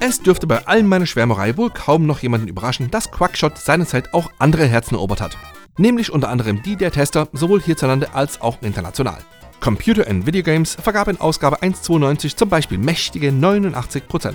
Es 0.00 0.20
dürfte 0.20 0.46
bei 0.46 0.64
allen 0.66 0.86
meiner 0.86 1.06
Schwärmerei 1.06 1.56
wohl 1.56 1.70
kaum 1.70 2.06
noch 2.06 2.20
jemanden 2.20 2.46
überraschen, 2.46 2.88
dass 2.90 3.10
Quackshot 3.10 3.58
seinerzeit 3.58 4.14
auch 4.14 4.30
andere 4.38 4.66
Herzen 4.66 4.94
erobert 4.94 5.20
hat. 5.20 5.36
Nämlich 5.76 6.12
unter 6.12 6.28
anderem 6.28 6.62
die 6.62 6.76
der 6.76 6.92
Tester 6.92 7.28
sowohl 7.32 7.60
hierzulande 7.60 8.14
als 8.14 8.40
auch 8.40 8.62
international. 8.62 9.18
Computer 9.60 10.08
and 10.08 10.24
Video 10.24 10.44
Games 10.44 10.76
vergab 10.76 11.08
in 11.08 11.20
Ausgabe 11.20 11.62
1.92 11.62 12.36
zum 12.36 12.48
Beispiel 12.48 12.78
mächtige 12.78 13.30
89%. 13.30 14.34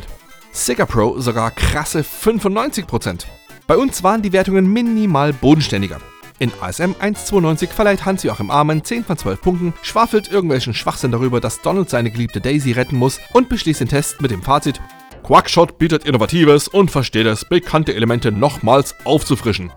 Sega 0.52 0.86
Pro 0.86 1.19
sogar 1.19 1.52
krasse 1.52 2.02
95%. 2.02 3.26
Bei 3.65 3.78
uns 3.78 4.04
waren 4.04 4.21
die 4.21 4.34
Wertungen 4.34 4.71
minimal 4.71 5.32
bodenständiger. 5.32 6.02
In 6.39 6.52
ASM 6.60 6.91
1.92 6.99 7.69
verleiht 7.69 8.04
Hans-Joachim 8.04 8.52
Amann 8.52 8.84
10 8.84 9.06
von 9.06 9.17
12 9.17 9.41
Punkten, 9.41 9.73
schwafelt 9.82 10.30
irgendwelchen 10.30 10.73
Schwachsinn 10.73 11.12
darüber, 11.12 11.39
dass 11.39 11.62
Donald 11.62 11.89
seine 11.89 12.12
geliebte 12.12 12.41
Daisy 12.41 12.73
retten 12.73 12.97
muss 12.97 13.21
und 13.32 13.47
beschließt 13.47 13.80
den 13.80 13.88
Test 13.88 14.19
mit 14.19 14.32
dem 14.32 14.41
Fazit, 14.41 14.82
Quackshot 15.23 15.77
bietet 15.77 16.03
Innovatives 16.03 16.67
und 16.67 16.91
versteht 16.91 17.25
es, 17.25 17.45
bekannte 17.45 17.95
Elemente 17.95 18.31
nochmals 18.31 18.93
aufzufrischen. 19.05 19.71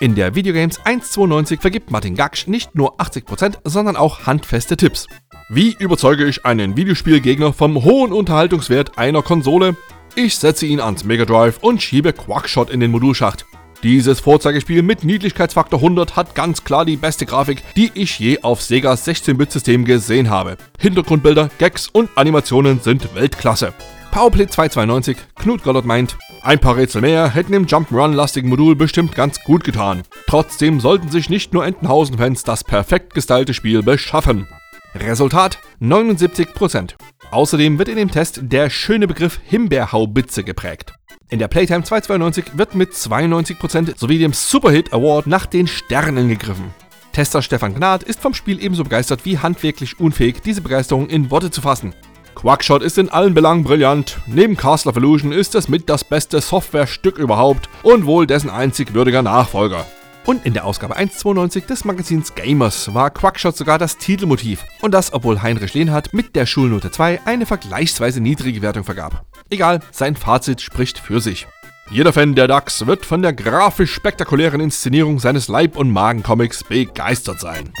In 0.00 0.14
der 0.14 0.34
Videogames 0.34 0.80
1.92 0.80 1.60
vergibt 1.60 1.90
Martin 1.90 2.14
Gaksch 2.14 2.46
nicht 2.46 2.74
nur 2.74 2.98
80%, 2.98 3.58
sondern 3.64 3.96
auch 3.96 4.26
handfeste 4.26 4.76
Tipps. 4.76 5.06
Wie 5.50 5.76
überzeuge 5.78 6.24
ich 6.24 6.44
einen 6.46 6.76
Videospielgegner 6.76 7.52
vom 7.52 7.84
hohen 7.84 8.12
Unterhaltungswert 8.12 8.98
einer 8.98 9.22
Konsole? 9.22 9.76
Ich 10.14 10.36
setze 10.36 10.64
ihn 10.64 10.80
ans 10.80 11.04
Mega 11.04 11.26
Drive 11.26 11.58
und 11.60 11.82
schiebe 11.82 12.14
Quackshot 12.14 12.70
in 12.70 12.80
den 12.80 12.90
Modulschacht. 12.90 13.44
Dieses 13.82 14.20
Vorzeigespiel 14.20 14.82
mit 14.82 15.04
Niedlichkeitsfaktor 15.04 15.78
100 15.78 16.16
hat 16.16 16.34
ganz 16.34 16.64
klar 16.64 16.86
die 16.86 16.96
beste 16.96 17.26
Grafik, 17.26 17.62
die 17.76 17.90
ich 17.94 18.18
je 18.18 18.40
auf 18.42 18.62
Segas 18.62 19.06
16-Bit-System 19.06 19.84
gesehen 19.84 20.30
habe. 20.30 20.56
Hintergrundbilder, 20.78 21.50
Gags 21.58 21.88
und 21.88 22.08
Animationen 22.16 22.80
sind 22.80 23.14
Weltklasse. 23.14 23.74
Powerplay 24.16 24.46
292, 24.46 25.18
Knut 25.34 25.62
Gollert 25.62 25.84
meint, 25.84 26.16
ein 26.40 26.58
paar 26.58 26.74
Rätsel 26.78 27.02
mehr 27.02 27.28
hätten 27.34 27.52
im 27.52 27.66
Jump'n'Run-lastigen 27.66 28.48
Modul 28.48 28.74
bestimmt 28.74 29.14
ganz 29.14 29.44
gut 29.44 29.62
getan. 29.62 30.04
Trotzdem 30.26 30.80
sollten 30.80 31.10
sich 31.10 31.28
nicht 31.28 31.52
nur 31.52 31.66
Entenhausen-Fans 31.66 32.42
das 32.42 32.64
perfekt 32.64 33.12
gestylte 33.12 33.52
Spiel 33.52 33.82
beschaffen. 33.82 34.48
Resultat 34.94 35.58
79%. 35.82 36.94
Außerdem 37.30 37.78
wird 37.78 37.90
in 37.90 37.96
dem 37.96 38.10
Test 38.10 38.40
der 38.40 38.70
schöne 38.70 39.06
Begriff 39.06 39.38
Himbeerhaubitze 39.44 40.44
geprägt. 40.44 40.94
In 41.28 41.38
der 41.38 41.48
Playtime 41.48 41.84
292 41.84 42.56
wird 42.56 42.74
mit 42.74 42.92
92% 42.92 43.98
sowie 43.98 44.18
dem 44.18 44.32
Superhit 44.32 44.94
Award 44.94 45.26
nach 45.26 45.44
den 45.44 45.66
Sternen 45.66 46.30
gegriffen. 46.30 46.72
Tester 47.12 47.42
Stefan 47.42 47.74
Gnad 47.74 48.02
ist 48.02 48.22
vom 48.22 48.32
Spiel 48.32 48.64
ebenso 48.64 48.82
begeistert 48.82 49.26
wie 49.26 49.36
handwerklich 49.36 50.00
unfähig, 50.00 50.40
diese 50.40 50.62
Begeisterung 50.62 51.06
in 51.10 51.30
Worte 51.30 51.50
zu 51.50 51.60
fassen. 51.60 51.92
Quackshot 52.36 52.82
ist 52.82 52.98
in 52.98 53.08
allen 53.08 53.32
Belangen 53.32 53.64
brillant. 53.64 54.18
Neben 54.26 54.58
Castle 54.58 54.90
of 54.90 54.98
Illusion 54.98 55.32
ist 55.32 55.54
es 55.54 55.70
mit 55.70 55.88
das 55.88 56.04
beste 56.04 56.42
Softwarestück 56.42 57.16
überhaupt 57.16 57.70
und 57.82 58.04
wohl 58.04 58.26
dessen 58.26 58.50
einzig 58.50 58.92
würdiger 58.92 59.22
Nachfolger. 59.22 59.86
Und 60.26 60.44
in 60.44 60.52
der 60.52 60.66
Ausgabe 60.66 60.96
192 60.96 61.64
des 61.64 61.86
Magazins 61.86 62.34
Gamers 62.34 62.92
war 62.92 63.10
Quackshot 63.10 63.56
sogar 63.56 63.78
das 63.78 63.96
Titelmotiv. 63.96 64.64
Und 64.82 64.92
das, 64.92 65.14
obwohl 65.14 65.40
Heinrich 65.40 65.72
Lehnhardt 65.72 66.12
mit 66.12 66.36
der 66.36 66.44
Schulnote 66.44 66.90
2 66.90 67.20
eine 67.24 67.46
vergleichsweise 67.46 68.20
niedrige 68.20 68.60
Wertung 68.60 68.84
vergab. 68.84 69.24
Egal, 69.48 69.80
sein 69.90 70.14
Fazit 70.14 70.60
spricht 70.60 70.98
für 70.98 71.20
sich. 71.20 71.46
Jeder 71.88 72.12
Fan 72.12 72.34
der 72.34 72.48
DAX 72.48 72.86
wird 72.86 73.06
von 73.06 73.22
der 73.22 73.32
grafisch 73.32 73.94
spektakulären 73.94 74.60
Inszenierung 74.60 75.20
seines 75.20 75.48
Leib- 75.48 75.76
und 75.76 75.90
Magen-Comics 75.90 76.64
begeistert 76.64 77.40
sein. 77.40 77.72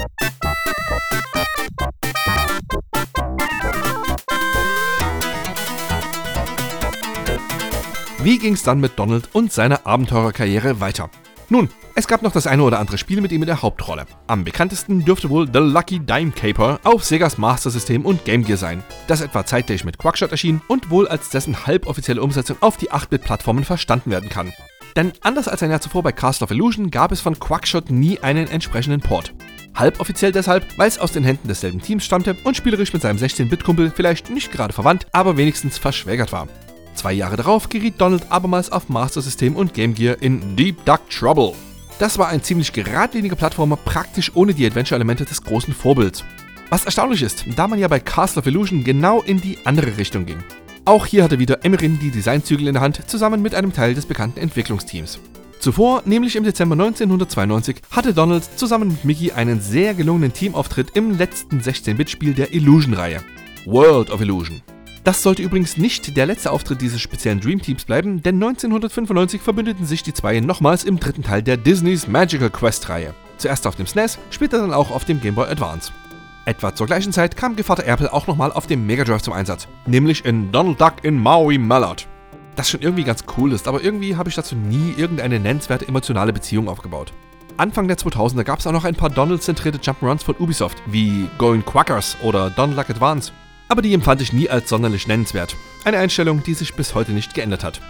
Wie 8.26 8.38
ging's 8.38 8.64
dann 8.64 8.80
mit 8.80 8.98
Donald 8.98 9.28
und 9.34 9.52
seiner 9.52 9.86
Abenteurerkarriere 9.86 10.80
weiter? 10.80 11.10
Nun, 11.48 11.68
es 11.94 12.08
gab 12.08 12.22
noch 12.22 12.32
das 12.32 12.48
eine 12.48 12.64
oder 12.64 12.80
andere 12.80 12.98
Spiel 12.98 13.20
mit 13.20 13.30
ihm 13.30 13.42
in 13.42 13.46
der 13.46 13.62
Hauptrolle. 13.62 14.04
Am 14.26 14.42
bekanntesten 14.42 15.04
dürfte 15.04 15.30
wohl 15.30 15.46
The 15.46 15.60
Lucky 15.60 16.00
Dime 16.00 16.32
Caper 16.32 16.80
auf 16.82 17.04
Segas 17.04 17.38
Master 17.38 17.70
System 17.70 18.04
und 18.04 18.24
Game 18.24 18.42
Gear 18.42 18.58
sein, 18.58 18.82
das 19.06 19.20
etwa 19.20 19.46
zeitgleich 19.46 19.84
mit 19.84 19.98
Quackshot 19.98 20.32
erschien 20.32 20.60
und 20.66 20.90
wohl 20.90 21.06
als 21.06 21.30
dessen 21.30 21.68
halboffizielle 21.68 22.20
Umsetzung 22.20 22.56
auf 22.62 22.76
die 22.76 22.90
8-Bit-Plattformen 22.90 23.62
verstanden 23.62 24.10
werden 24.10 24.28
kann. 24.28 24.52
Denn 24.96 25.12
anders 25.20 25.46
als 25.46 25.62
ein 25.62 25.70
Jahr 25.70 25.80
zuvor 25.80 26.02
bei 26.02 26.10
Castle 26.10 26.46
of 26.46 26.50
Illusion 26.50 26.90
gab 26.90 27.12
es 27.12 27.20
von 27.20 27.38
Quackshot 27.38 27.90
nie 27.90 28.18
einen 28.18 28.48
entsprechenden 28.48 29.02
Port. 29.02 29.34
Halboffiziell 29.76 30.32
deshalb, 30.32 30.76
weil 30.76 30.88
es 30.88 30.98
aus 30.98 31.12
den 31.12 31.22
Händen 31.22 31.46
desselben 31.46 31.80
Teams 31.80 32.04
stammte 32.04 32.36
und 32.42 32.56
spielerisch 32.56 32.92
mit 32.92 33.02
seinem 33.02 33.18
16-Bit-Kumpel 33.18 33.92
vielleicht 33.94 34.30
nicht 34.30 34.50
gerade 34.50 34.72
verwandt, 34.72 35.06
aber 35.12 35.36
wenigstens 35.36 35.78
verschwägert 35.78 36.32
war. 36.32 36.48
Zwei 36.96 37.12
Jahre 37.12 37.36
darauf 37.36 37.68
geriet 37.68 38.00
Donald 38.00 38.32
abermals 38.32 38.72
auf 38.72 38.88
Master 38.88 39.20
System 39.20 39.54
und 39.54 39.74
Game 39.74 39.94
Gear 39.94 40.16
in 40.20 40.56
Deep 40.56 40.84
Duck 40.86 41.08
Trouble. 41.10 41.52
Das 41.98 42.18
war 42.18 42.28
ein 42.28 42.42
ziemlich 42.42 42.72
geradliniger 42.72 43.36
Plattformer, 43.36 43.76
praktisch 43.76 44.32
ohne 44.34 44.54
die 44.54 44.66
Adventure-Elemente 44.66 45.24
des 45.24 45.42
großen 45.42 45.74
Vorbilds. 45.74 46.24
Was 46.70 46.84
erstaunlich 46.84 47.22
ist, 47.22 47.44
da 47.54 47.68
man 47.68 47.78
ja 47.78 47.86
bei 47.88 48.00
Castle 48.00 48.40
of 48.40 48.46
Illusion 48.46 48.82
genau 48.82 49.22
in 49.22 49.40
die 49.40 49.58
andere 49.64 49.96
Richtung 49.98 50.26
ging. 50.26 50.38
Auch 50.86 51.06
hier 51.06 51.22
hatte 51.22 51.38
wieder 51.38 51.64
Emerin 51.64 51.98
die 51.98 52.10
Designzügel 52.10 52.66
in 52.66 52.74
der 52.74 52.82
Hand, 52.82 53.08
zusammen 53.08 53.42
mit 53.42 53.54
einem 53.54 53.72
Teil 53.72 53.94
des 53.94 54.06
bekannten 54.06 54.40
Entwicklungsteams. 54.40 55.18
Zuvor, 55.58 56.02
nämlich 56.06 56.36
im 56.36 56.44
Dezember 56.44 56.74
1992, 56.74 57.76
hatte 57.90 58.14
Donald 58.14 58.44
zusammen 58.56 58.88
mit 58.88 59.04
Mickey 59.04 59.32
einen 59.32 59.60
sehr 59.60 59.94
gelungenen 59.94 60.32
Teamauftritt 60.32 60.90
im 60.94 61.18
letzten 61.18 61.60
16-Bit-Spiel 61.60 62.34
der 62.34 62.52
Illusion-Reihe. 62.52 63.22
World 63.66 64.10
of 64.10 64.20
Illusion. 64.20 64.62
Das 65.06 65.22
sollte 65.22 65.40
übrigens 65.40 65.76
nicht 65.76 66.16
der 66.16 66.26
letzte 66.26 66.50
Auftritt 66.50 66.80
dieses 66.80 67.00
speziellen 67.00 67.38
Dream 67.38 67.62
Teams 67.62 67.84
bleiben, 67.84 68.24
denn 68.24 68.42
1995 68.42 69.40
verbündeten 69.40 69.86
sich 69.86 70.02
die 70.02 70.12
zwei 70.12 70.40
nochmals 70.40 70.82
im 70.82 70.98
dritten 70.98 71.22
Teil 71.22 71.44
der 71.44 71.56
Disneys 71.56 72.08
Magical 72.08 72.50
Quest 72.50 72.88
Reihe. 72.88 73.14
Zuerst 73.36 73.68
auf 73.68 73.76
dem 73.76 73.86
SNES, 73.86 74.18
später 74.30 74.58
dann 74.58 74.72
auch 74.72 74.90
auf 74.90 75.04
dem 75.04 75.20
Game 75.20 75.36
Boy 75.36 75.48
Advance. 75.48 75.92
Etwa 76.44 76.74
zur 76.74 76.88
gleichen 76.88 77.12
Zeit 77.12 77.36
kam 77.36 77.54
Gevater 77.54 77.84
Erpel 77.84 78.08
auch 78.08 78.26
nochmal 78.26 78.50
auf 78.50 78.66
dem 78.66 78.84
Mega 78.84 79.04
Drive 79.04 79.22
zum 79.22 79.32
Einsatz, 79.32 79.68
nämlich 79.86 80.24
in 80.24 80.50
Donald 80.50 80.80
Duck 80.80 80.94
in 81.04 81.22
Maui 81.22 81.56
Mallard. 81.56 82.08
Das 82.56 82.68
schon 82.68 82.82
irgendwie 82.82 83.04
ganz 83.04 83.22
cool 83.38 83.52
ist, 83.52 83.68
aber 83.68 83.84
irgendwie 83.84 84.16
habe 84.16 84.28
ich 84.28 84.34
dazu 84.34 84.56
nie 84.56 84.92
irgendeine 84.96 85.38
nennenswerte 85.38 85.86
emotionale 85.86 86.32
Beziehung 86.32 86.68
aufgebaut. 86.68 87.12
Anfang 87.58 87.86
der 87.86 87.96
2000er 87.96 88.42
gab 88.42 88.58
es 88.58 88.66
auch 88.66 88.72
noch 88.72 88.84
ein 88.84 88.96
paar 88.96 89.10
Donald-zentrierte 89.10 89.78
Jump'n'Runs 89.78 90.24
von 90.24 90.34
Ubisoft, 90.40 90.82
wie 90.86 91.28
Going 91.38 91.64
Quackers 91.64 92.16
oder 92.24 92.50
Donald 92.50 92.76
Duck 92.76 92.90
Advance. 92.90 93.30
Aber 93.68 93.82
die 93.82 93.94
empfand 93.94 94.22
ich 94.22 94.32
nie 94.32 94.48
als 94.48 94.68
sonderlich 94.68 95.08
nennenswert. 95.08 95.56
Eine 95.84 95.98
Einstellung, 95.98 96.42
die 96.42 96.54
sich 96.54 96.74
bis 96.74 96.94
heute 96.94 97.12
nicht 97.12 97.34
geändert 97.34 97.64
hat. 97.64 97.80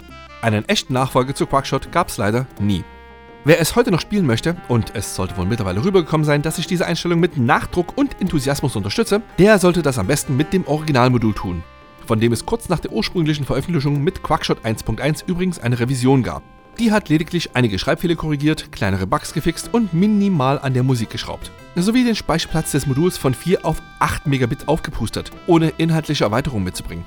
Einen 0.41 0.67
echten 0.67 0.93
Nachfolger 0.93 1.35
zu 1.35 1.45
Quackshot 1.45 1.91
gab 1.91 2.09
es 2.09 2.17
leider 2.17 2.47
nie. 2.59 2.83
Wer 3.43 3.61
es 3.61 3.75
heute 3.75 3.91
noch 3.91 4.01
spielen 4.01 4.25
möchte, 4.25 4.57
und 4.67 4.93
es 4.95 5.15
sollte 5.15 5.37
wohl 5.37 5.45
mittlerweile 5.45 5.83
rübergekommen 5.83 6.25
sein, 6.25 6.41
dass 6.41 6.57
ich 6.57 6.67
diese 6.67 6.85
Einstellung 6.85 7.19
mit 7.19 7.37
Nachdruck 7.37 7.97
und 7.97 8.19
Enthusiasmus 8.19 8.75
unterstütze, 8.75 9.21
der 9.39 9.57
sollte 9.59 9.81
das 9.81 9.99
am 9.99 10.07
besten 10.07 10.35
mit 10.35 10.51
dem 10.51 10.67
Originalmodul 10.67 11.33
tun, 11.33 11.63
von 12.05 12.19
dem 12.19 12.33
es 12.33 12.45
kurz 12.45 12.67
nach 12.67 12.79
der 12.79 12.91
ursprünglichen 12.91 13.45
Veröffentlichung 13.45 14.03
mit 14.03 14.21
Quackshot 14.21 14.65
1.1 14.65 15.23
übrigens 15.27 15.59
eine 15.59 15.79
Revision 15.79 16.23
gab. 16.23 16.43
Die 16.79 16.91
hat 16.91 17.09
lediglich 17.09 17.55
einige 17.55 17.79
Schreibfehler 17.79 18.15
korrigiert, 18.15 18.71
kleinere 18.71 19.07
Bugs 19.07 19.33
gefixt 19.33 19.73
und 19.73 19.93
minimal 19.95 20.59
an 20.59 20.75
der 20.75 20.83
Musik 20.83 21.09
geschraubt. 21.09 21.49
Sowie 21.75 22.03
den 22.03 22.15
Speicherplatz 22.15 22.71
des 22.71 22.85
Moduls 22.85 23.17
von 23.17 23.33
4 23.33 23.65
auf 23.65 23.81
8 23.99 24.27
Megabit 24.27 24.67
aufgepustet, 24.67 25.31
ohne 25.47 25.69
inhaltliche 25.77 26.25
Erweiterung 26.25 26.63
mitzubringen. 26.63 27.05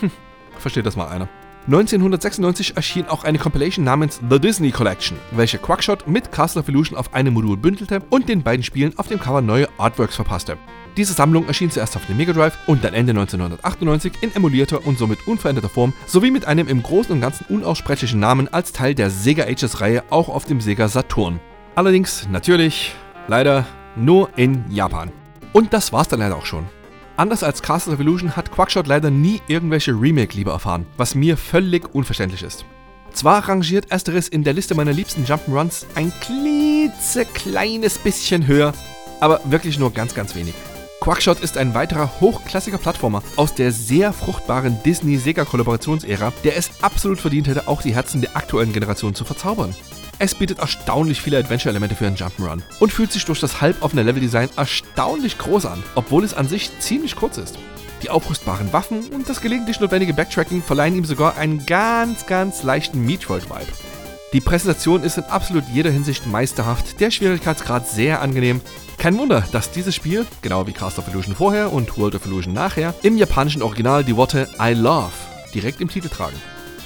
Hm, 0.00 0.10
versteht 0.58 0.86
das 0.86 0.96
mal 0.96 1.06
einer. 1.06 1.28
1996 1.66 2.76
erschien 2.76 3.06
auch 3.06 3.24
eine 3.24 3.38
Compilation 3.38 3.86
namens 3.86 4.20
The 4.28 4.38
Disney 4.38 4.70
Collection, 4.70 5.16
welche 5.30 5.56
Quackshot 5.56 6.06
mit 6.06 6.30
Castle 6.30 6.60
of 6.60 6.68
Illusion 6.68 6.98
auf 6.98 7.14
einem 7.14 7.32
Modul 7.32 7.56
bündelte 7.56 8.02
und 8.10 8.28
den 8.28 8.42
beiden 8.42 8.62
Spielen 8.62 8.92
auf 8.98 9.08
dem 9.08 9.18
Cover 9.18 9.40
neue 9.40 9.66
Artworks 9.78 10.14
verpasste. 10.14 10.58
Diese 10.98 11.14
Sammlung 11.14 11.46
erschien 11.46 11.70
zuerst 11.70 11.96
auf 11.96 12.04
dem 12.04 12.18
Mega 12.18 12.34
Drive 12.34 12.58
und 12.66 12.84
dann 12.84 12.92
Ende 12.92 13.12
1998 13.12 14.12
in 14.20 14.36
emulierter 14.36 14.86
und 14.86 14.98
somit 14.98 15.26
unveränderter 15.26 15.70
Form 15.70 15.94
sowie 16.06 16.30
mit 16.30 16.44
einem 16.44 16.68
im 16.68 16.82
Großen 16.82 17.12
und 17.12 17.22
Ganzen 17.22 17.46
unaussprechlichen 17.48 18.20
Namen 18.20 18.52
als 18.52 18.72
Teil 18.72 18.94
der 18.94 19.08
Sega 19.08 19.44
Ages 19.44 19.80
Reihe 19.80 20.04
auch 20.10 20.28
auf 20.28 20.44
dem 20.44 20.60
Sega 20.60 20.88
Saturn. 20.88 21.40
Allerdings 21.76 22.28
natürlich, 22.30 22.94
leider, 23.26 23.66
nur 23.96 24.28
in 24.36 24.70
Japan. 24.70 25.10
Und 25.54 25.72
das 25.72 25.94
war's 25.94 26.08
dann 26.08 26.20
leider 26.20 26.36
auch 26.36 26.46
schon. 26.46 26.66
Anders 27.16 27.44
als 27.44 27.62
Castle 27.62 27.94
of 27.94 28.00
Illusion 28.00 28.34
hat 28.34 28.50
Quackshot 28.50 28.88
leider 28.88 29.08
nie 29.08 29.40
irgendwelche 29.46 29.92
Remake-Liebe 29.92 30.50
erfahren, 30.50 30.84
was 30.96 31.14
mir 31.14 31.36
völlig 31.36 31.94
unverständlich 31.94 32.42
ist. 32.42 32.64
Zwar 33.12 33.48
rangiert 33.48 33.92
Ersteres 33.92 34.26
in 34.26 34.42
der 34.42 34.52
Liste 34.52 34.74
meiner 34.74 34.92
liebsten 34.92 35.24
Jump'n'Runs 35.24 35.86
ein 35.94 36.12
klitzekleines 36.20 37.98
bisschen 37.98 38.48
höher, 38.48 38.72
aber 39.20 39.40
wirklich 39.44 39.78
nur 39.78 39.92
ganz, 39.92 40.16
ganz 40.16 40.34
wenig. 40.34 40.54
Quackshot 41.00 41.38
ist 41.38 41.56
ein 41.56 41.74
weiterer 41.74 42.20
hochklassiger 42.20 42.78
Plattformer 42.78 43.22
aus 43.36 43.54
der 43.54 43.70
sehr 43.70 44.12
fruchtbaren 44.12 44.82
Disney-Sega-Kollaborationsära, 44.84 46.32
der 46.42 46.56
es 46.56 46.82
absolut 46.82 47.20
verdient 47.20 47.46
hätte, 47.46 47.68
auch 47.68 47.82
die 47.82 47.94
Herzen 47.94 48.22
der 48.22 48.36
aktuellen 48.36 48.72
Generation 48.72 49.14
zu 49.14 49.24
verzaubern. 49.24 49.72
Es 50.18 50.34
bietet 50.34 50.60
erstaunlich 50.60 51.20
viele 51.20 51.38
Adventure-Elemente 51.38 51.96
für 51.96 52.06
einen 52.06 52.16
Jump'n'Run 52.16 52.62
und 52.78 52.92
fühlt 52.92 53.10
sich 53.10 53.24
durch 53.24 53.40
das 53.40 53.60
halboffene 53.60 54.02
Leveldesign 54.02 54.48
erstaunlich 54.56 55.38
groß 55.38 55.66
an, 55.66 55.82
obwohl 55.96 56.24
es 56.24 56.34
an 56.34 56.48
sich 56.48 56.70
ziemlich 56.78 57.16
kurz 57.16 57.36
ist. 57.36 57.58
Die 58.02 58.10
aufrüstbaren 58.10 58.72
Waffen 58.72 59.08
und 59.08 59.28
das 59.28 59.40
gelegentlich 59.40 59.80
notwendige 59.80 60.14
Backtracking 60.14 60.62
verleihen 60.62 60.94
ihm 60.94 61.04
sogar 61.04 61.36
einen 61.36 61.66
ganz, 61.66 62.26
ganz 62.26 62.62
leichten 62.62 63.04
Metroid-Vibe. 63.04 63.72
Die 64.32 64.40
Präsentation 64.40 65.02
ist 65.02 65.16
in 65.16 65.24
absolut 65.24 65.64
jeder 65.72 65.90
Hinsicht 65.90 66.26
meisterhaft, 66.26 67.00
der 67.00 67.10
Schwierigkeitsgrad 67.10 67.88
sehr 67.88 68.20
angenehm. 68.20 68.60
Kein 68.98 69.18
Wunder, 69.18 69.44
dass 69.52 69.70
dieses 69.70 69.94
Spiel, 69.94 70.26
genau 70.42 70.66
wie 70.66 70.72
Cast 70.72 70.98
of 70.98 71.08
Illusion 71.08 71.34
vorher 71.34 71.72
und 71.72 71.96
World 71.98 72.14
of 72.14 72.26
Illusion 72.26 72.52
nachher, 72.52 72.94
im 73.02 73.16
japanischen 73.16 73.62
Original 73.62 74.04
die 74.04 74.16
Worte 74.16 74.48
I 74.60 74.74
love 74.74 75.12
direkt 75.54 75.80
im 75.80 75.88
Titel 75.88 76.08
tragen. 76.08 76.36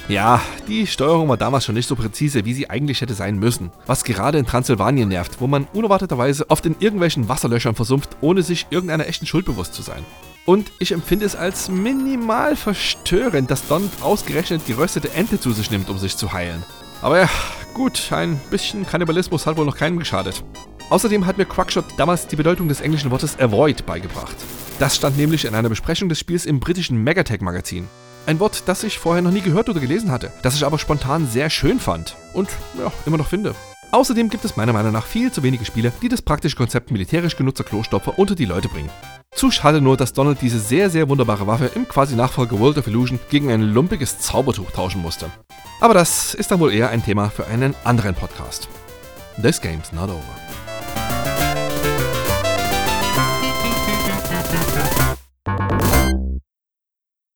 Ja, 0.09 0.41
die 0.67 0.87
Steuerung 0.87 1.29
war 1.29 1.37
damals 1.37 1.65
schon 1.65 1.75
nicht 1.75 1.87
so 1.87 1.95
präzise, 1.95 2.43
wie 2.43 2.55
sie 2.55 2.67
eigentlich 2.67 2.99
hätte 2.99 3.13
sein 3.13 3.37
müssen. 3.37 3.69
Was 3.85 4.03
gerade 4.03 4.39
in 4.39 4.45
Transsilvanien 4.47 5.07
nervt, 5.07 5.39
wo 5.39 5.45
man 5.45 5.67
unerwarteterweise 5.71 6.49
oft 6.49 6.65
in 6.65 6.75
irgendwelchen 6.79 7.29
Wasserlöchern 7.29 7.75
versumpft, 7.75 8.17
ohne 8.19 8.41
sich 8.41 8.65
irgendeiner 8.71 9.05
echten 9.05 9.27
Schuld 9.27 9.45
bewusst 9.45 9.75
zu 9.75 9.83
sein. 9.83 10.03
Und 10.47 10.71
ich 10.79 10.93
empfinde 10.93 11.25
es 11.25 11.35
als 11.35 11.69
minimal 11.69 12.55
verstörend, 12.55 13.51
dass 13.51 13.67
Don 13.67 13.87
ausgerechnet 14.01 14.63
die 14.67 14.73
röstete 14.73 15.13
Ente 15.13 15.39
zu 15.39 15.51
sich 15.51 15.69
nimmt, 15.69 15.91
um 15.91 15.99
sich 15.99 16.17
zu 16.17 16.33
heilen. 16.33 16.63
Aber 17.03 17.19
ja, 17.19 17.29
gut, 17.75 18.11
ein 18.11 18.41
bisschen 18.49 18.87
Kannibalismus 18.87 19.45
hat 19.45 19.57
wohl 19.57 19.65
noch 19.65 19.77
keinem 19.77 19.99
geschadet. 19.99 20.43
Außerdem 20.89 21.27
hat 21.27 21.37
mir 21.37 21.45
Quackshot 21.45 21.85
damals 21.97 22.25
die 22.25 22.35
Bedeutung 22.35 22.67
des 22.67 22.81
englischen 22.81 23.11
Wortes 23.11 23.39
Avoid 23.39 23.85
beigebracht. 23.85 24.35
Das 24.79 24.95
stand 24.95 25.17
nämlich 25.17 25.45
in 25.45 25.53
einer 25.53 25.69
Besprechung 25.69 26.09
des 26.09 26.17
Spiels 26.17 26.47
im 26.47 26.59
britischen 26.59 27.03
Megatech 27.03 27.41
Magazin. 27.41 27.87
Ein 28.29 28.39
Wort, 28.39 28.67
das 28.67 28.83
ich 28.83 28.99
vorher 28.99 29.23
noch 29.23 29.31
nie 29.31 29.41
gehört 29.41 29.69
oder 29.69 29.79
gelesen 29.79 30.11
hatte, 30.11 30.31
das 30.43 30.53
ich 30.53 30.63
aber 30.63 30.77
spontan 30.77 31.27
sehr 31.27 31.49
schön 31.49 31.79
fand 31.79 32.15
und 32.33 32.47
ja, 32.77 32.91
immer 33.07 33.17
noch 33.17 33.25
finde. 33.25 33.55
Außerdem 33.89 34.29
gibt 34.29 34.45
es 34.45 34.55
meiner 34.55 34.71
Meinung 34.71 34.91
nach 34.91 35.07
viel 35.07 35.31
zu 35.31 35.41
wenige 35.41 35.65
Spiele, 35.65 35.91
die 36.03 36.09
das 36.09 36.21
praktische 36.21 36.55
Konzept 36.55 36.91
militärisch 36.91 37.37
genutzter 37.37 37.63
Klostopfer 37.63 38.19
unter 38.19 38.35
die 38.35 38.45
Leute 38.45 38.69
bringen. 38.69 38.91
Zu 39.31 39.49
schade 39.49 39.81
nur, 39.81 39.97
dass 39.97 40.13
Donald 40.13 40.43
diese 40.43 40.59
sehr, 40.59 40.91
sehr 40.91 41.09
wunderbare 41.09 41.47
Waffe 41.47 41.71
im 41.73 41.87
quasi 41.87 42.15
Nachfolger 42.15 42.59
World 42.59 42.77
of 42.77 42.85
Illusion 42.85 43.19
gegen 43.31 43.51
ein 43.51 43.63
lumpiges 43.63 44.19
Zaubertuch 44.19 44.69
tauschen 44.69 45.01
musste. 45.01 45.25
Aber 45.81 45.95
das 45.95 46.35
ist 46.35 46.51
dann 46.51 46.59
wohl 46.59 46.71
eher 46.71 46.91
ein 46.91 47.03
Thema 47.03 47.31
für 47.31 47.47
einen 47.47 47.73
anderen 47.83 48.13
Podcast. 48.13 48.69
This 49.41 49.59
game's 49.59 49.91
not 49.91 50.11
over. 50.11 50.48